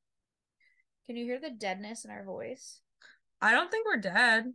[1.07, 2.81] Can you hear the deadness in our voice?
[3.41, 4.53] I don't think we're dead.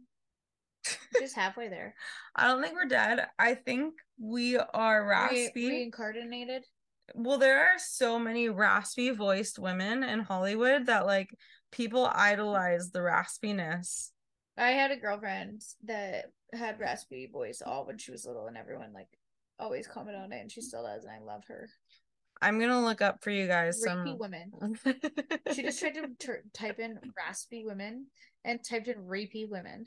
[1.20, 1.94] Just halfway there.
[2.36, 3.28] I don't think we're dead.
[3.38, 5.68] I think we are Re- raspy.
[5.70, 6.66] reincarnated.
[7.16, 11.30] Well, there are so many raspy voiced women in Hollywood that like
[11.72, 14.10] people idolize the raspiness.
[14.58, 18.94] I had a girlfriend that had raspy voice all when she was little, and everyone
[18.94, 19.08] like
[19.60, 21.70] always commented on it, and she still does, and I love her.
[22.42, 24.18] I'm gonna look up for you guys Rapey some.
[24.18, 24.52] women.
[25.54, 28.08] She just tried to type in raspy women
[28.46, 29.86] and typed in rapey women.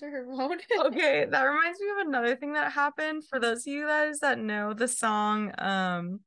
[0.00, 0.58] Her phone?
[0.86, 3.24] okay, that reminds me of another thing that happened.
[3.28, 6.20] For those of you guys that know the song, um,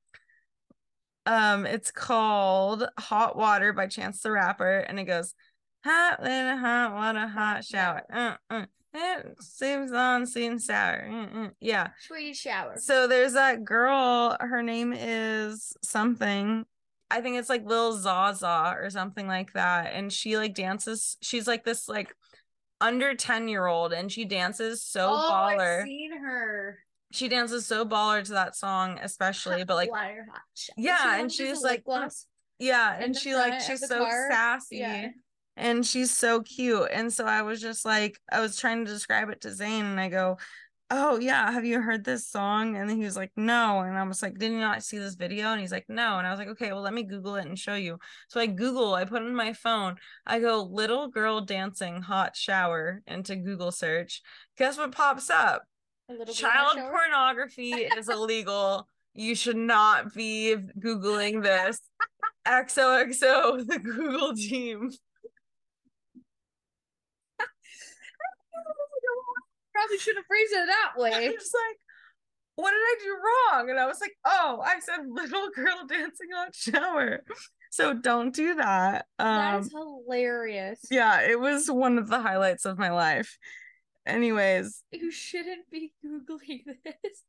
[1.25, 5.33] um, it's called "Hot Water" by Chance the Rapper, and it goes,
[5.83, 8.65] "Hot little hot water, hot shower." Uh, uh.
[8.93, 11.29] It seems on, seems sour.
[11.33, 11.49] Uh.
[11.61, 11.89] Yeah.
[12.07, 12.75] Sweet shower.
[12.77, 14.35] So there's that girl.
[14.39, 16.65] Her name is something.
[17.09, 19.93] I think it's like Lil Zaza or something like that.
[19.93, 21.17] And she like dances.
[21.21, 22.13] She's like this like
[22.81, 25.81] under 10 year old and she dances so oh, baller.
[25.81, 26.79] I've seen her.
[27.11, 29.63] She dances so baller to that song, especially.
[29.63, 30.75] But like, Water hot shower.
[30.77, 31.83] yeah, and she's like,
[32.59, 34.29] yeah, and she like she's so car.
[34.29, 34.77] sassy.
[34.77, 35.09] Yeah.
[35.57, 36.87] And she's so cute.
[36.91, 39.99] And so I was just like, I was trying to describe it to Zane and
[39.99, 40.37] I go,
[40.93, 42.75] Oh, yeah, have you heard this song?
[42.75, 43.79] And then he was like, No.
[43.79, 45.47] And I was like, Did you not see this video?
[45.47, 46.17] And he's like, No.
[46.17, 47.97] And I was like, Okay, well, let me Google it and show you.
[48.27, 49.95] So I Google, I put in my phone,
[50.25, 54.21] I go, Little girl dancing hot shower into Google search.
[54.57, 55.63] Guess what pops up?
[56.11, 58.87] A little Child pornography is illegal.
[59.13, 61.79] You should not be Googling this.
[62.45, 64.89] XOXO, the Google team.
[69.73, 71.13] Probably should have phrased it that way.
[71.13, 71.29] I way.
[71.29, 71.77] was like,
[72.55, 73.69] what did I do wrong?
[73.69, 77.21] And I was like, oh, I said little girl dancing on shower.
[77.71, 79.05] So don't do that.
[79.17, 80.79] that Um is hilarious.
[80.91, 83.37] yeah, it was one of the highlights of my life.
[84.05, 87.23] Anyways, You shouldn't be googling this.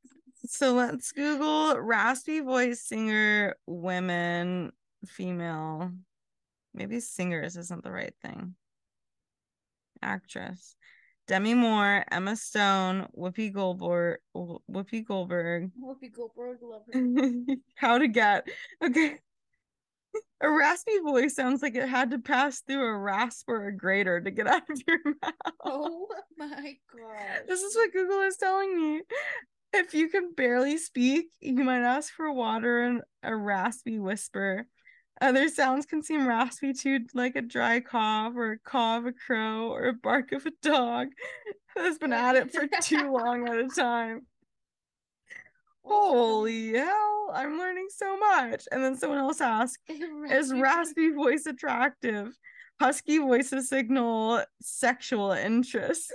[0.46, 4.72] so let's Google raspy voice singer women
[5.06, 5.92] female.
[6.74, 8.54] Maybe singers isn't the right thing.
[10.00, 10.76] Actress.
[11.28, 17.00] Demi Moore, Emma Stone, Whoopi Goldberg, Whoopi Goldberg, Whoopi Goldberg, love her.
[17.76, 18.48] how to get
[18.85, 19.18] okay
[20.40, 24.20] a raspy voice sounds like it had to pass through a rasp or a grater
[24.20, 25.55] to get out of your mouth.
[25.64, 27.42] Oh my god.
[27.46, 29.03] this is what google is telling me.
[29.72, 34.66] If you can barely speak you might ask for water and a raspy whisper.
[35.20, 39.12] Other sounds can seem raspy too like a dry cough or a caw of a
[39.12, 41.09] crow or a bark of a dog
[41.77, 44.27] that's been at it for too long at a time
[45.84, 48.66] Holy hell, I'm learning so much.
[48.70, 49.78] And then someone else asked,
[50.30, 52.36] is raspy voice attractive?
[52.80, 56.12] Husky voices signal sexual interest.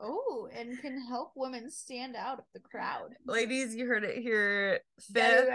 [0.00, 3.14] Oh, and can help women stand out of the crowd.
[3.26, 4.80] Ladies, you heard it here.
[5.12, 5.48] Fifth,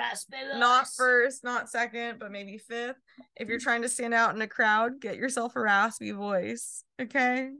[0.56, 2.98] not first, not second, but maybe fifth.
[3.38, 6.84] If you're trying to stand out in a crowd, get yourself a raspy voice.
[7.02, 7.52] Okay.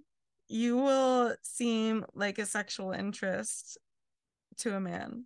[0.50, 3.78] You will seem like a sexual interest
[4.60, 5.26] to a man.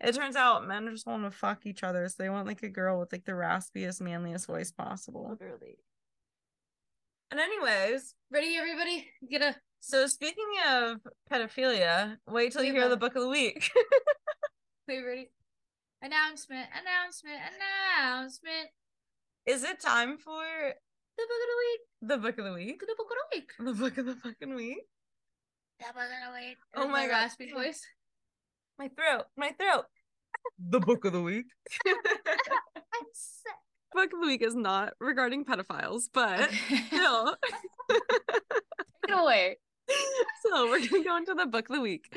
[0.00, 2.68] It turns out men just want to fuck each other, so they want like a
[2.68, 5.28] girl with like the raspiest, manliest voice possible.
[5.30, 5.78] Literally.
[7.30, 9.08] And anyways, Ready, everybody?
[9.30, 10.98] Get a so speaking of
[11.30, 13.70] pedophilia, wait till you hear the book of the week.
[14.88, 15.30] wait, ready?
[16.00, 17.36] Announcement, announcement,
[18.00, 18.68] announcement.
[19.46, 21.80] Is it time for The book of the week.
[22.00, 22.80] the book of the week?
[22.80, 23.50] The book of the week.
[23.58, 24.84] The book of the fucking week?
[25.78, 26.56] The book of the week.
[26.76, 27.10] Oh Is my God.
[27.12, 27.82] raspy voice.
[28.78, 29.84] My throat, my throat.
[30.58, 31.46] the book of the week.
[31.86, 33.52] I'm sick.
[33.92, 36.50] book of the week is not regarding pedophiles, but
[36.86, 37.36] still.
[37.90, 38.02] Take
[39.08, 39.58] it away.
[40.42, 42.12] so we're gonna go into the book of the week.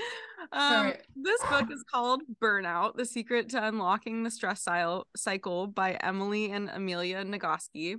[0.52, 4.66] Um, this book is called Burnout: The Secret to Unlocking the Stress
[5.16, 7.98] Cycle by Emily and Amelia Nagoski.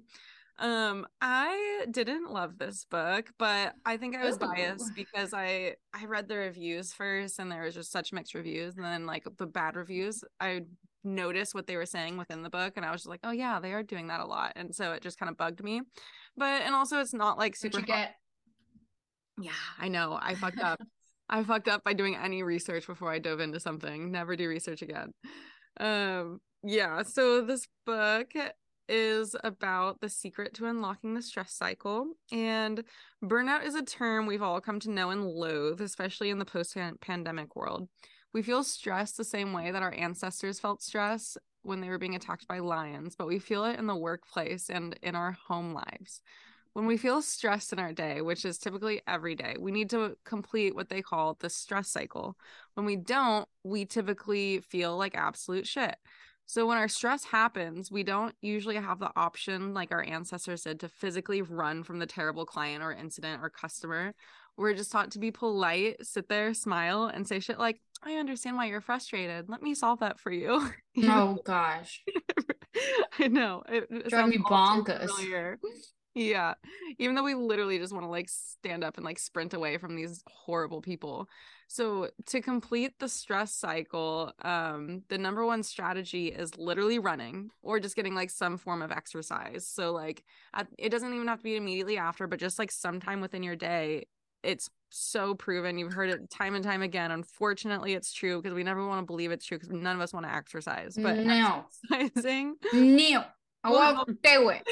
[0.60, 4.40] Um, I didn't love this book, but I think I was Ooh.
[4.40, 8.76] biased because I I read the reviews first, and there was just such mixed reviews,
[8.76, 10.62] and then like the bad reviews, I
[11.04, 13.60] noticed what they were saying within the book, and I was just like, oh yeah,
[13.60, 15.82] they are doing that a lot, and so it just kind of bugged me.
[16.36, 17.80] But and also, it's not like super.
[17.80, 18.16] get?
[19.40, 20.18] Yeah, I know.
[20.20, 20.80] I fucked up.
[21.28, 24.10] I fucked up by doing any research before I dove into something.
[24.10, 25.12] Never do research again.
[25.78, 28.32] Um, yeah, so this book
[28.88, 32.14] is about the secret to unlocking the stress cycle.
[32.32, 32.84] And
[33.22, 36.76] burnout is a term we've all come to know and loathe, especially in the post
[37.00, 37.88] pandemic world.
[38.32, 42.14] We feel stress the same way that our ancestors felt stress when they were being
[42.14, 46.22] attacked by lions, but we feel it in the workplace and in our home lives.
[46.72, 50.16] When we feel stressed in our day, which is typically every day, we need to
[50.24, 52.36] complete what they call the stress cycle.
[52.74, 55.96] When we don't, we typically feel like absolute shit.
[56.48, 60.80] So when our stress happens, we don't usually have the option, like our ancestors did,
[60.80, 64.14] to physically run from the terrible client or incident or customer.
[64.56, 68.56] We're just taught to be polite, sit there, smile, and say shit like, I understand
[68.56, 69.50] why you're frustrated.
[69.50, 70.70] Let me solve that for you.
[71.04, 72.02] Oh gosh.
[73.18, 73.62] I know.
[73.68, 75.10] It, it Drive me sounds all too bonkers.
[76.14, 76.54] yeah.
[76.98, 79.94] Even though we literally just want to like stand up and like sprint away from
[79.96, 81.28] these horrible people.
[81.70, 87.78] So to complete the stress cycle, um, the number one strategy is literally running or
[87.78, 89.66] just getting like some form of exercise.
[89.66, 93.20] So like at, it doesn't even have to be immediately after, but just like sometime
[93.20, 94.06] within your day.
[94.42, 95.76] It's so proven.
[95.78, 97.10] You've heard it time and time again.
[97.10, 100.14] Unfortunately, it's true because we never want to believe it's true because none of us
[100.14, 100.96] want to exercise.
[100.96, 103.24] But no, exercising, no,
[103.62, 104.66] I won't do it.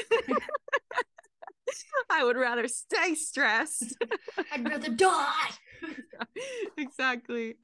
[2.09, 3.95] I would rather stay stressed.
[4.51, 5.49] I'd rather die.
[6.77, 7.55] exactly.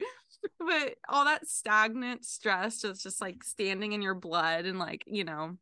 [0.59, 5.23] But all that stagnant stress is just like standing in your blood and like, you
[5.23, 5.57] know,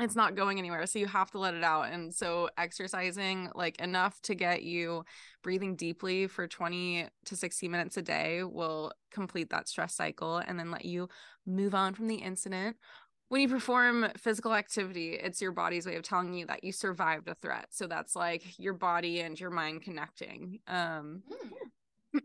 [0.00, 0.86] it's not going anywhere.
[0.86, 1.92] So you have to let it out.
[1.92, 5.04] And so exercising like enough to get you
[5.42, 10.58] breathing deeply for 20 to 60 minutes a day will complete that stress cycle and
[10.58, 11.08] then let you
[11.46, 12.76] move on from the incident.
[13.34, 17.26] When you perform physical activity, it's your body's way of telling you that you survived
[17.26, 17.66] a threat.
[17.70, 20.60] So that's like your body and your mind connecting.
[20.68, 21.24] Um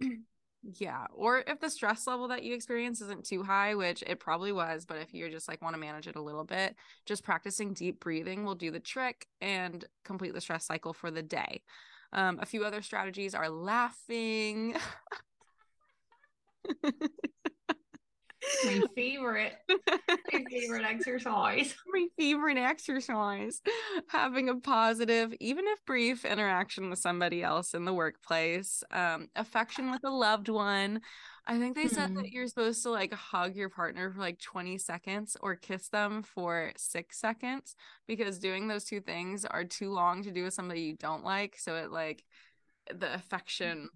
[0.61, 4.51] yeah or if the stress level that you experience isn't too high which it probably
[4.51, 6.75] was but if you're just like want to manage it a little bit
[7.07, 11.23] just practicing deep breathing will do the trick and complete the stress cycle for the
[11.23, 11.63] day
[12.13, 14.75] um, a few other strategies are laughing
[18.63, 19.53] My favorite,
[20.27, 21.75] my favorite exercise.
[21.93, 23.61] my favorite exercise.
[24.09, 28.83] Having a positive even if brief interaction with somebody else in the workplace.
[28.91, 31.01] Um affection with a loved one.
[31.47, 32.15] I think they said Hmm.
[32.15, 36.21] that you're supposed to like hug your partner for like 20 seconds or kiss them
[36.23, 37.75] for six seconds
[38.07, 41.57] because doing those two things are too long to do with somebody you don't like.
[41.57, 42.23] So it like
[42.93, 43.89] the affection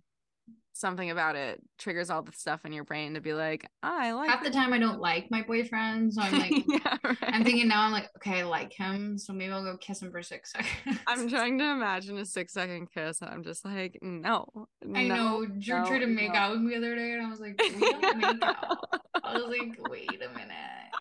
[0.74, 4.30] something about it triggers all the stuff in your brain to be like i like
[4.30, 7.18] Half the time I don't like my boyfriend, so I'm like, yeah, right.
[7.22, 10.12] I'm thinking now I'm like, okay, I like him, so maybe I'll go kiss him
[10.12, 11.00] for six seconds.
[11.08, 14.48] I'm trying to imagine a six second kiss, and I'm just like, no.
[14.96, 16.40] I no, know Drew no, tried to make no.
[16.40, 18.80] out with me the other day, and I was like, we don't make out.
[19.24, 20.56] I was like, wait a minute,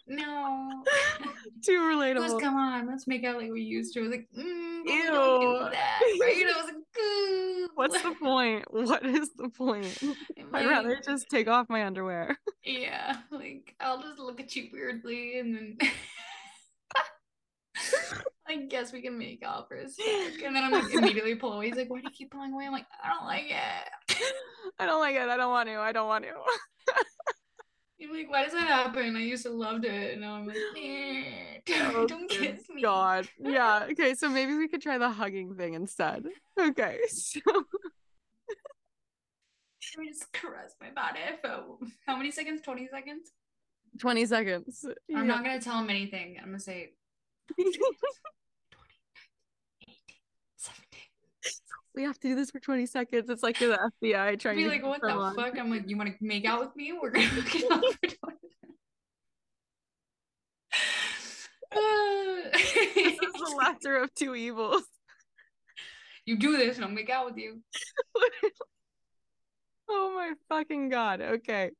[0.07, 0.83] no.
[1.65, 2.41] Too relatable.
[2.41, 4.01] come on, let's make out like we used to.
[4.01, 4.85] I was like, mm, Ew.
[4.85, 6.47] do that, right?
[6.47, 7.69] I was like, Ooh.
[7.83, 8.65] What's the point?
[8.71, 9.99] What is the point?
[10.55, 12.39] I'd rather just take off my underwear.
[12.65, 15.79] Yeah, like I'll just look at you weirdly, and then
[18.49, 20.43] I guess we can make out for a sec.
[20.45, 21.67] And then I'm like immediately pull away.
[21.67, 24.23] He's like, "Why do you keep pulling away?" I'm like, "I don't like it."
[24.79, 25.29] I don't like it.
[25.29, 25.75] I don't want to.
[25.75, 26.31] I don't want to.
[28.03, 29.15] He's like, "Why does that happen?
[29.15, 31.61] I used to loved it, and now I'm like, eh,
[31.95, 33.29] Oh, don't kiss me." God.
[33.39, 33.87] Yeah.
[33.93, 34.15] Okay.
[34.15, 36.25] So maybe we could try the hugging thing instead.
[36.59, 36.99] Okay.
[37.09, 37.41] So
[39.97, 42.63] Let me just caress my body for how many seconds?
[42.63, 43.31] Twenty seconds.
[44.01, 44.85] 20 seconds.
[44.85, 45.23] I'm Yeah.
[45.23, 46.39] not gonna tell him anything.
[46.39, 46.95] I'm gonna say
[51.95, 53.29] we have to do this for 20 seconds.
[53.29, 55.35] It's like you're the FBI trying to be to like, what the on.
[55.35, 55.59] fuck?
[55.59, 56.93] I'm like, you want to make out with me?
[57.01, 58.37] We're gonna make it out for 20
[62.55, 64.83] This is the lesser of two evils.
[66.27, 67.61] you do this and I'll make out with you.
[69.89, 71.21] oh my fucking god.
[71.21, 71.71] Okay.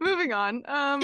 [0.00, 0.62] Moving on.
[0.66, 1.00] Um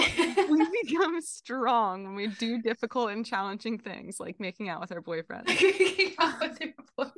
[0.49, 5.01] we become strong when we do difficult and challenging things like making out with our
[5.01, 5.47] boyfriend.
[5.47, 7.15] Making out with your boyfriend.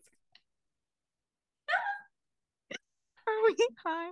[3.25, 4.09] Are we high?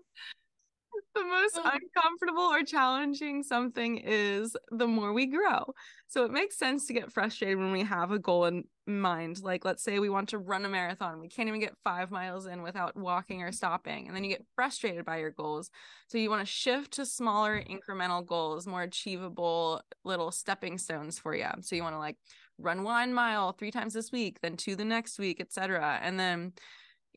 [1.15, 5.73] The most uncomfortable or challenging something is the more we grow.
[6.07, 9.41] So it makes sense to get frustrated when we have a goal in mind.
[9.41, 12.45] Like, let's say we want to run a marathon, we can't even get five miles
[12.45, 14.07] in without walking or stopping.
[14.07, 15.69] And then you get frustrated by your goals.
[16.07, 21.33] So you want to shift to smaller incremental goals, more achievable little stepping stones for
[21.33, 21.47] you.
[21.61, 22.17] So you want to like
[22.57, 25.99] run one mile three times this week, then two the next week, etc.
[26.01, 26.53] And then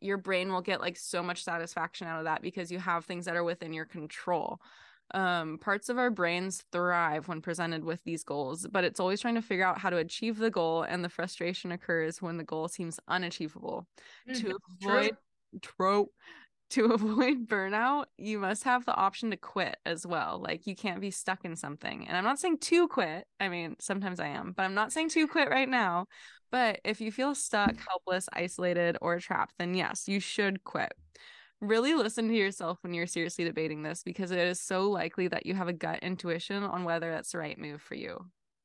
[0.00, 3.24] your brain will get like so much satisfaction out of that because you have things
[3.24, 4.60] that are within your control.
[5.12, 9.34] Um, parts of our brains thrive when presented with these goals, but it's always trying
[9.34, 12.68] to figure out how to achieve the goal, and the frustration occurs when the goal
[12.68, 13.86] seems unachievable.
[14.28, 15.16] Mm, to avoid
[15.62, 16.10] trope
[16.74, 20.40] to avoid burnout, you must have the option to quit as well.
[20.42, 22.06] Like you can't be stuck in something.
[22.06, 23.26] And I'm not saying to quit.
[23.40, 26.06] I mean, sometimes I am, but I'm not saying to quit right now.
[26.52, 30.92] But if you feel stuck, helpless, isolated, or trapped, then yes, you should quit.
[31.60, 35.46] Really listen to yourself when you're seriously debating this because it is so likely that
[35.46, 38.18] you have a gut intuition on whether that's the right move for you.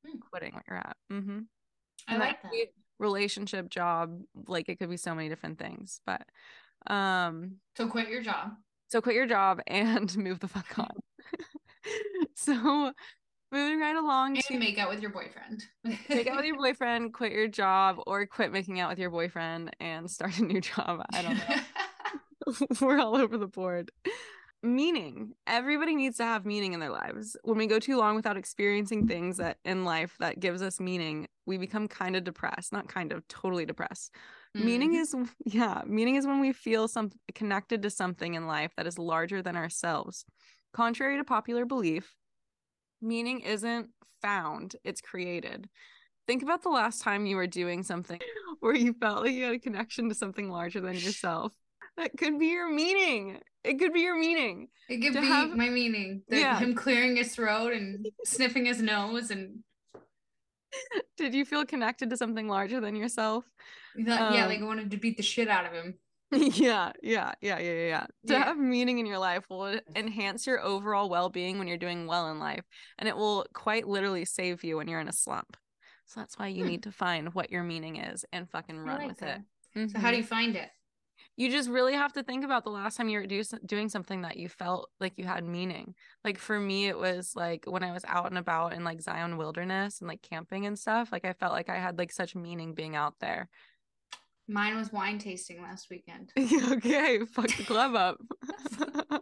[0.05, 0.18] Hmm.
[0.32, 0.97] Quitting what you're at.
[1.12, 1.39] Mm-hmm
[2.07, 2.51] I and like that.
[2.97, 6.22] relationship job like it could be so many different things but
[6.88, 8.51] um So quit your job.
[8.88, 10.91] so quit your job and move the fuck on
[12.36, 12.91] so
[13.51, 15.63] moving right along to make out with your boyfriend.
[16.07, 19.75] make out with your boyfriend, quit your job, or quit making out with your boyfriend
[19.80, 21.01] and start a new job.
[21.13, 22.75] I don't know.
[22.82, 23.91] We're all over the board.
[24.61, 25.34] Meaning.
[25.47, 27.36] Everybody needs to have meaning in their lives.
[27.43, 31.27] When we go too long without experiencing things that in life that gives us meaning,
[31.45, 32.71] we become kind of depressed.
[32.73, 34.13] Not kind of, totally depressed.
[34.56, 35.00] Meaning Mhm.
[35.02, 38.97] is yeah, meaning is when we feel some connected to something in life that is
[38.97, 40.26] larger than ourselves.
[40.74, 42.16] Contrary to popular belief,
[43.02, 43.89] meaning isn't
[44.22, 45.70] found, it's created.
[46.28, 48.20] Think about the last time you were doing something
[48.60, 51.54] where you felt like you had a connection to something larger than yourself.
[51.97, 53.39] That could be your meaning.
[53.64, 54.70] It could be your meaning.
[54.88, 56.24] It could to be have- my meaning.
[56.30, 56.60] That Yeah.
[56.60, 59.64] him clearing his throat and sniffing his nose and
[61.17, 63.45] Did you feel connected to something larger than yourself?
[63.95, 65.95] yeah, Um, like I wanted to beat the shit out of him.
[66.32, 68.05] yeah, yeah, yeah, yeah, yeah, yeah.
[68.28, 68.43] To Yeah.
[68.45, 72.30] have meaning in your life will enhance your overall well being when you're doing well
[72.30, 72.63] in life.
[72.99, 75.57] And it will quite literally save you when you're in a slump.
[76.05, 76.70] So that's why you Hmm.
[76.70, 79.41] need to find what your meaning is and fucking run like with that.
[79.76, 79.89] it.
[79.91, 80.70] So how do you find it?
[81.40, 84.24] You just really have to think about the last time you were do, doing something
[84.24, 85.96] that you felt like you had meaning.
[86.26, 89.38] Like for me, it was like when I was out and about in like Zion
[89.38, 91.14] Wilderness and like camping and stuff.
[91.14, 93.48] Like I felt like I had like such meaning being out there.
[94.50, 96.34] Mine was wine tasting last weekend.
[96.72, 98.18] okay, fuck the club up.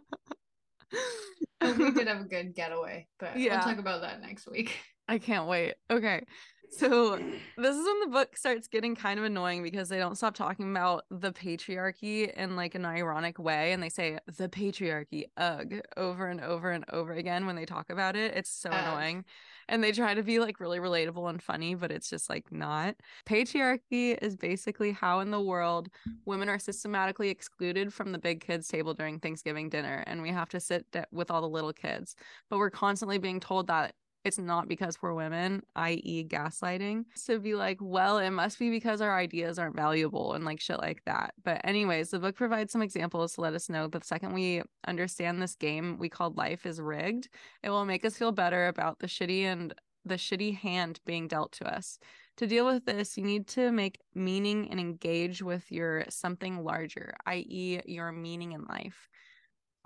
[1.60, 3.56] We did have a good getaway, but Yeah.
[3.56, 4.76] we'll talk about that next week.
[5.08, 5.74] I can't wait.
[5.90, 6.24] Okay.
[6.70, 7.18] So
[7.56, 10.70] this is when the book starts getting kind of annoying because they don't stop talking
[10.70, 16.26] about the patriarchy in like an ironic way and they say the patriarchy ugh over
[16.26, 18.34] and over and over again when they talk about it.
[18.36, 18.86] It's so Ugh.
[18.86, 19.24] annoying.
[19.70, 22.96] And they try to be like really relatable and funny, but it's just like not.
[23.26, 25.88] Patriarchy is basically how in the world
[26.26, 30.48] women are systematically excluded from the big kids table during Thanksgiving dinner and we have
[30.50, 32.14] to sit d- with all the little kids.
[32.50, 33.94] But we're constantly being told that
[34.24, 37.04] it's not because we're women, i.e., gaslighting.
[37.14, 40.78] So be like, well, it must be because our ideas aren't valuable and like shit
[40.78, 41.34] like that.
[41.44, 44.62] But, anyways, the book provides some examples to let us know that the second we
[44.86, 47.28] understand this game we called life is rigged,
[47.62, 51.52] it will make us feel better about the shitty and the shitty hand being dealt
[51.52, 51.98] to us.
[52.38, 57.14] To deal with this, you need to make meaning and engage with your something larger,
[57.26, 59.08] i.e., your meaning in life.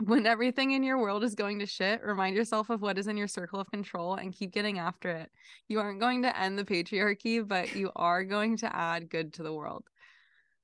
[0.04, 3.16] When everything in your world is going to shit, remind yourself of what is in
[3.16, 5.30] your circle of control and keep getting after it.
[5.68, 9.42] You aren't going to end the patriarchy, but you are going to add good to
[9.42, 9.84] the world.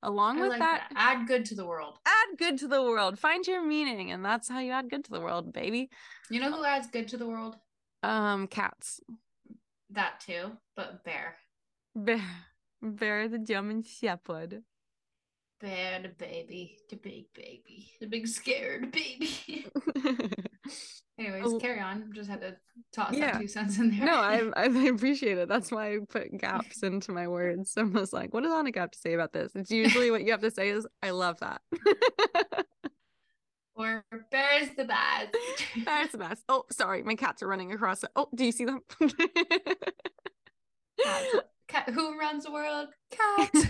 [0.03, 1.19] Along I with like that, that.
[1.19, 1.99] Add good to the world.
[2.05, 3.19] add good to the world.
[3.19, 5.89] Find your meaning, and that's how you add good to the world, baby.
[6.29, 7.55] You know who adds good to the world?
[8.03, 9.01] Um, cats.
[9.89, 11.35] That too, but bear.
[11.95, 12.23] Bear,
[12.81, 14.63] Bear the German Shepherd.
[15.61, 19.67] Bear the baby, the big baby, the big scared baby.
[21.19, 21.59] Anyways, Oh.
[21.59, 22.11] carry on.
[22.13, 22.55] Just had to
[22.93, 23.33] toss Yeah.
[23.33, 24.05] that two cents in there.
[24.05, 25.49] no, I, I appreciate it.
[25.49, 27.73] That's why I put gaps into my words.
[27.75, 29.51] I'm just like, what does Annika have to say about this?
[29.53, 31.59] It's usually what you have to say is, I love that.
[33.75, 35.35] or bear's the best.
[35.83, 36.43] That's the best.
[36.47, 38.11] Oh, sorry, my cats are running across it.
[38.15, 38.79] Oh, do you see them?
[41.03, 41.35] Cats.
[41.67, 42.87] Cat, who runs the world?
[43.11, 43.65] Cats.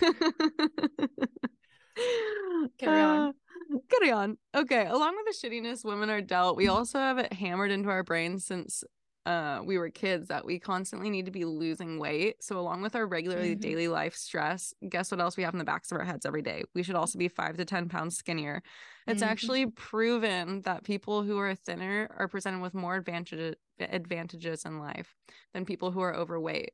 [2.77, 3.19] Carry on.
[3.19, 4.37] Uh, carry on.
[4.55, 4.85] Okay.
[4.85, 8.45] Along with the shittiness women are dealt, we also have it hammered into our brains
[8.45, 8.83] since
[9.25, 12.41] uh we were kids that we constantly need to be losing weight.
[12.41, 13.59] So along with our regularly Mhm.
[13.59, 16.41] daily life stress, guess what else we have in the backs of our heads every
[16.41, 16.63] day?
[16.73, 18.63] We should also be five to ten pounds skinnier.
[19.07, 19.27] It's Mhm.
[19.27, 25.15] actually proven that people who are thinner are presented with more advantages advantages in life
[25.53, 26.73] than people who are overweight.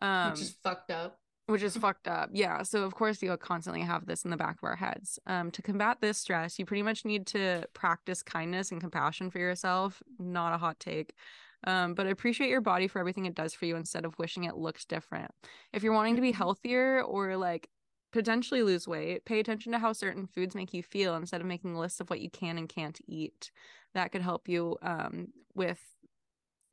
[0.00, 1.20] Um, Which is fucked up.
[1.48, 2.30] Which is fucked up.
[2.32, 2.62] Yeah.
[2.62, 5.18] So of course you'll constantly have this in the back of our heads.
[5.26, 9.38] Um, to combat this stress, you pretty much need to practice kindness and compassion for
[9.38, 10.02] yourself.
[10.18, 11.14] Not a hot take.
[11.64, 14.56] Um, but appreciate your body for everything it does for you instead of wishing it
[14.56, 15.32] looked different.
[15.72, 16.34] If you're wanting to be Mhm.
[16.34, 17.70] healthier or like
[18.12, 21.76] potentially lose weight, pay attention to how certain foods make you feel instead of making
[21.76, 23.50] lists of what you can and can't eat.
[23.94, 25.80] That could help you um, with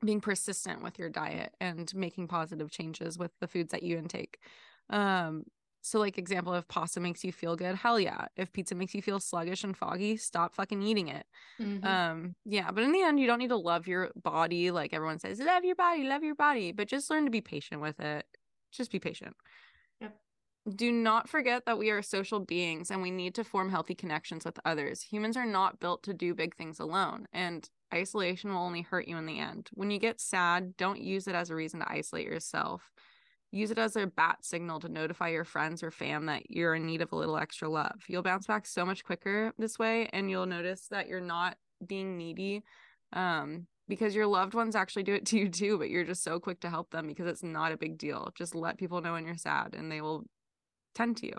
[0.04, 4.38] being persistent with your diet and making positive changes with the foods that you intake.
[4.90, 5.44] Um,
[5.82, 8.26] so like example, if pasta makes you feel good, hell yeah.
[8.36, 11.26] If pizza makes you feel sluggish and foggy, stop fucking eating it.
[11.58, 11.82] Mhm.
[11.82, 15.18] Um, yeah, but in the end, you don't need to love your body like everyone
[15.20, 18.26] says, love your body, love your body, but just learn to be patient with it.
[18.72, 19.36] Just be patient.
[20.00, 20.20] Yep.
[20.74, 24.44] Do not forget that we are social beings and we need to form healthy connections
[24.44, 25.02] with others.
[25.02, 29.16] Humans are not built to do big things alone, and isolation will only hurt you
[29.16, 29.70] in the end.
[29.74, 32.92] When you get sad, don't use it as a reason to isolate yourself.
[33.52, 36.86] Use it as a bat signal to notify your friends or fam that you're in
[36.86, 38.02] need of a little extra love.
[38.08, 42.16] You'll bounce back so much quicker this way, and you'll notice that you're not being
[42.16, 42.62] needy.
[43.12, 46.40] Um, because your loved ones actually do it to you too, but you're just so
[46.40, 48.32] quick to help them because it's not a big deal.
[48.36, 50.24] Just let people know when you're sad and they will
[50.94, 51.34] tend to you.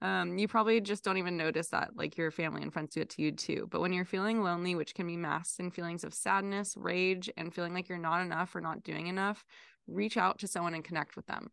[0.00, 3.10] Um, you probably just don't even notice that like your family and friends do it
[3.10, 3.68] to you too.
[3.70, 7.54] But when you're feeling lonely, which can be masked in feelings of sadness, rage, and
[7.54, 9.44] feeling like you're not enough or not doing enough,
[9.86, 11.50] reach out to someone and connect with them.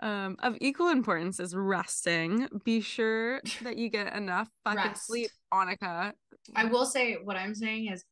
[0.00, 2.48] Um, of equal importance is resting.
[2.64, 5.06] Be sure that you get enough fucking Rest.
[5.06, 6.12] sleep, Annika.
[6.56, 8.04] I will say what I'm saying is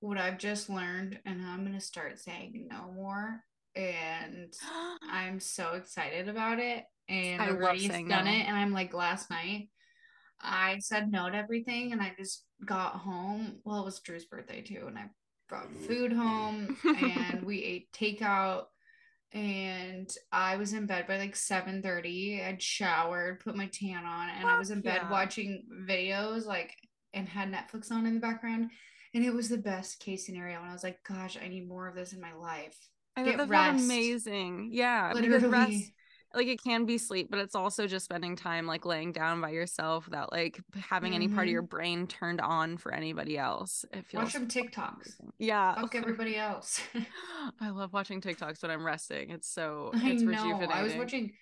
[0.00, 3.40] what I've just learned, and I'm gonna start saying no more.
[3.76, 4.52] And
[5.10, 6.84] I'm so excited about it.
[7.08, 8.18] And I already done no.
[8.18, 8.46] it.
[8.46, 9.68] And I'm like last night,
[10.40, 13.60] I said no to everything, and I just got home.
[13.64, 15.04] Well, it was Drew's birthday too, and I
[15.48, 18.64] brought food home, and we ate takeout.
[19.32, 22.46] And I was in bed by like 7:30.
[22.46, 25.10] I'd showered, put my tan on, and I was in bed yeah.
[25.10, 26.74] watching videos like
[27.12, 28.70] and had Netflix on in the background.
[29.14, 30.60] And it was the best case scenario.
[30.60, 32.76] And I was like, gosh, I need more of this in my life.
[33.16, 33.84] I Get rest.
[33.84, 34.70] amazing.
[34.72, 35.94] Yeah, because rest Literally.
[36.36, 39.50] Like it can be sleep, but it's also just spending time like laying down by
[39.50, 43.84] yourself without like having any part of your brain turned on for anybody else.
[43.92, 45.14] It feels Watch some TikToks.
[45.38, 45.74] Yeah.
[45.74, 46.80] Fuck everybody else.
[47.60, 49.30] I love watching TikToks when I'm resting.
[49.30, 50.30] It's so I it's know.
[50.30, 50.70] rejuvenating.
[50.70, 51.32] I was watching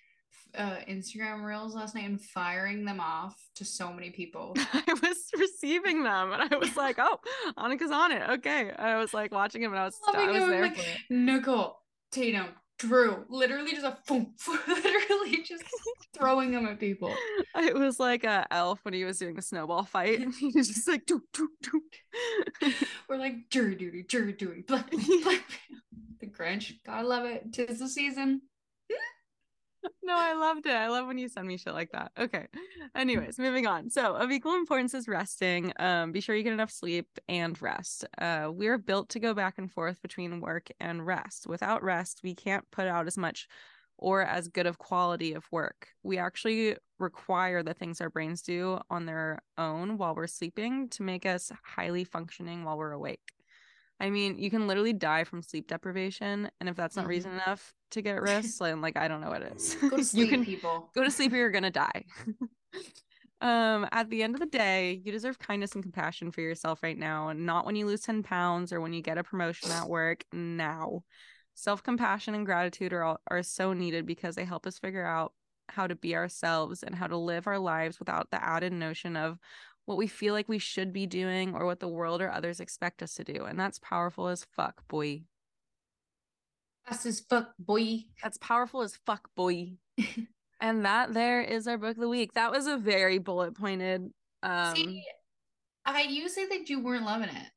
[0.57, 4.53] uh, Instagram reels last night and firing them off to so many people.
[4.73, 7.19] I was receiving them and I was like, oh,
[7.57, 8.23] Annika's on it.
[8.29, 8.71] Okay.
[8.71, 10.77] I was like watching him and I was I was there like.
[11.09, 11.77] Nicole,
[12.11, 14.33] Tatum, Drew, literally just a boom,
[14.67, 15.63] literally just
[16.13, 17.13] throwing them at people.
[17.55, 20.67] It was like a elf when he was doing the snowball fight and he was
[20.67, 21.81] just like doo, doo, doo.
[23.09, 24.89] We're like jury duty, jury duty, black,
[25.23, 25.43] black.
[26.19, 27.53] The Grinch, gotta love it.
[27.53, 28.41] Tis the season.
[30.03, 30.71] No, I loved it.
[30.71, 32.11] I love when you send me shit like that.
[32.17, 32.47] Okay.
[32.95, 33.89] Anyways, moving on.
[33.89, 35.73] So, of equal importance is resting.
[35.77, 38.05] Um, be sure you get enough sleep and rest.
[38.17, 41.47] Uh, we're built to go back and forth between work and rest.
[41.47, 43.47] Without rest, we can't put out as much
[43.97, 45.87] or as good of quality of work.
[46.03, 51.03] We actually require the things our brains do on their own while we're sleeping to
[51.03, 53.31] make us highly functioning while we're awake.
[53.99, 57.09] I mean, you can literally die from sleep deprivation, and if that's not Mhm.
[57.09, 59.77] reason enough to get rest, then like I don't know what it is.
[59.89, 60.89] Go to sleep, you can people.
[60.93, 62.05] go to sleep or you're gonna die.
[63.41, 66.97] um, at the end of the day, you deserve kindness and compassion for yourself right
[66.97, 69.87] now, and not when you lose 10 pounds or when you get a promotion at
[69.87, 70.23] work.
[70.33, 71.03] Now,
[71.53, 75.33] self compassion and gratitude are all, are so needed because they help us figure out
[75.69, 79.39] how to be ourselves and how to live our lives without the added notion of
[79.85, 83.03] what we feel like we should be doing or what the world or others expect
[83.03, 83.45] us to do.
[83.45, 85.23] And that's powerful as fuck, boy.
[86.87, 87.99] Fast as fuck, boy.
[88.21, 89.73] That's powerful as fuck, boy.
[90.61, 92.33] and that there is our book of the week.
[92.33, 94.11] That was a very bullet pointed.
[94.43, 95.03] Um, See,
[95.85, 97.47] I you say that you weren't loving it,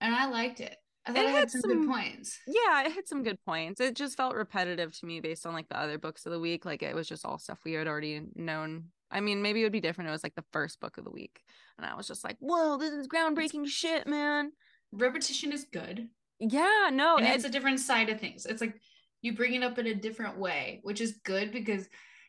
[0.00, 0.76] and I liked it.
[1.06, 2.38] I thought It it, had had some, some- good points.
[2.46, 3.80] yeah, it had some good points.
[3.80, 6.64] It just felt repetitive to me based on like the other books of the week.
[6.64, 8.84] Like it was just all stuff we had already known.
[9.10, 10.08] I mean, maybe it would be different.
[10.08, 11.42] It was like the first book of the week,
[11.78, 14.50] and I was just like, "Whoa, this is groundbreaking shit, man!"
[14.92, 16.08] Repetition is good,
[16.38, 18.46] Yeah, no, and it- it's a different side of things.
[18.46, 18.80] It's like
[19.22, 21.88] you bring it up in a different way, which is good because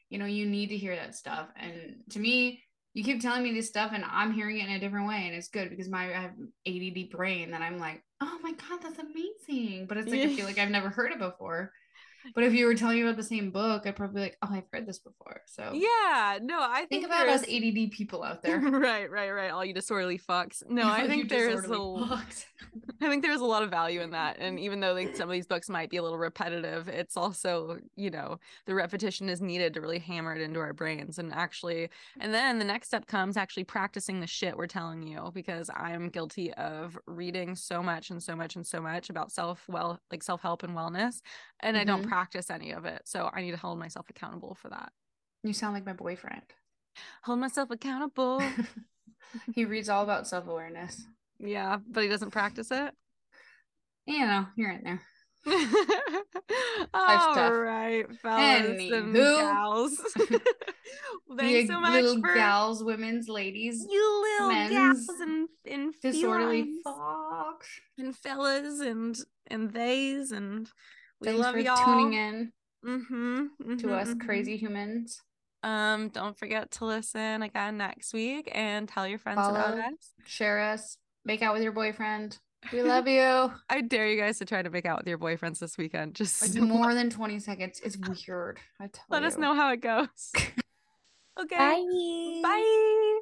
[0.10, 1.50] you know you need to hear that stuff.
[1.56, 4.80] And to me, you keep telling me this stuff, and I'm hearing it in a
[4.80, 6.36] different way, and it's good because my I have
[6.66, 9.88] ADD brain that I'm like, oh my god, that's amazing.
[9.88, 11.72] But it's like I feel like I've never heard it before.
[12.34, 14.50] But if you were telling me about the same book, I'd probably be like, oh,
[14.52, 15.42] I've read this before.
[15.46, 18.60] So yeah, no, I think, think about us ADD people out there.
[18.60, 19.52] right, right, right.
[19.52, 20.64] All you disorderly fucks.
[20.68, 22.46] No, I think there's a fucks.
[23.02, 24.38] I think there's a lot of value in that.
[24.40, 27.78] And even though like some of these books might be a little repetitive, it's also,
[27.96, 31.90] you know, the repetition is needed to really hammer it into our brains and actually
[32.20, 36.10] and then the next step comes actually practicing the shit we're telling you because I'm
[36.10, 40.24] guilty of reading so much and so much and so much about self well like
[40.24, 41.22] self-help and wellness
[41.62, 42.10] and I don't Mhm.
[42.10, 43.02] practice any of it.
[43.06, 44.92] So I need to hold myself accountable for that.
[45.44, 46.44] You sound like my boyfriend.
[47.24, 48.40] Hold myself accountable.
[49.54, 51.06] he reads all about self awareness.
[51.40, 52.94] yeah, but he doesn't practice it.
[54.06, 55.02] You know, you're in there.
[56.94, 59.98] All right, fellas and gals.
[61.38, 64.72] Thanks You so much little for gals, women's, ladies, you little men's,
[65.08, 67.68] gals and and disorderly fox.
[67.98, 70.70] and fellas and and theys and
[71.22, 71.86] we Thanks love for y'all.
[71.86, 72.52] tuning in
[72.86, 75.20] Mm-hmm, to us crazy humans.
[75.64, 80.12] Um, don't forget to listen again next week and tell your friends about us.
[80.28, 80.98] Share us.
[81.24, 82.38] Make out with your boyfriend.
[82.72, 83.52] We love you.
[83.68, 86.14] I dare you guys to try to make out with your boyfriends this weekend.
[86.14, 87.82] Just Like so- more than 20 seconds.
[87.84, 88.60] It's weird.
[88.80, 90.32] I tell let us know how it goes.
[91.42, 91.58] okay.
[91.58, 92.40] Bye.
[92.44, 93.20] Bye.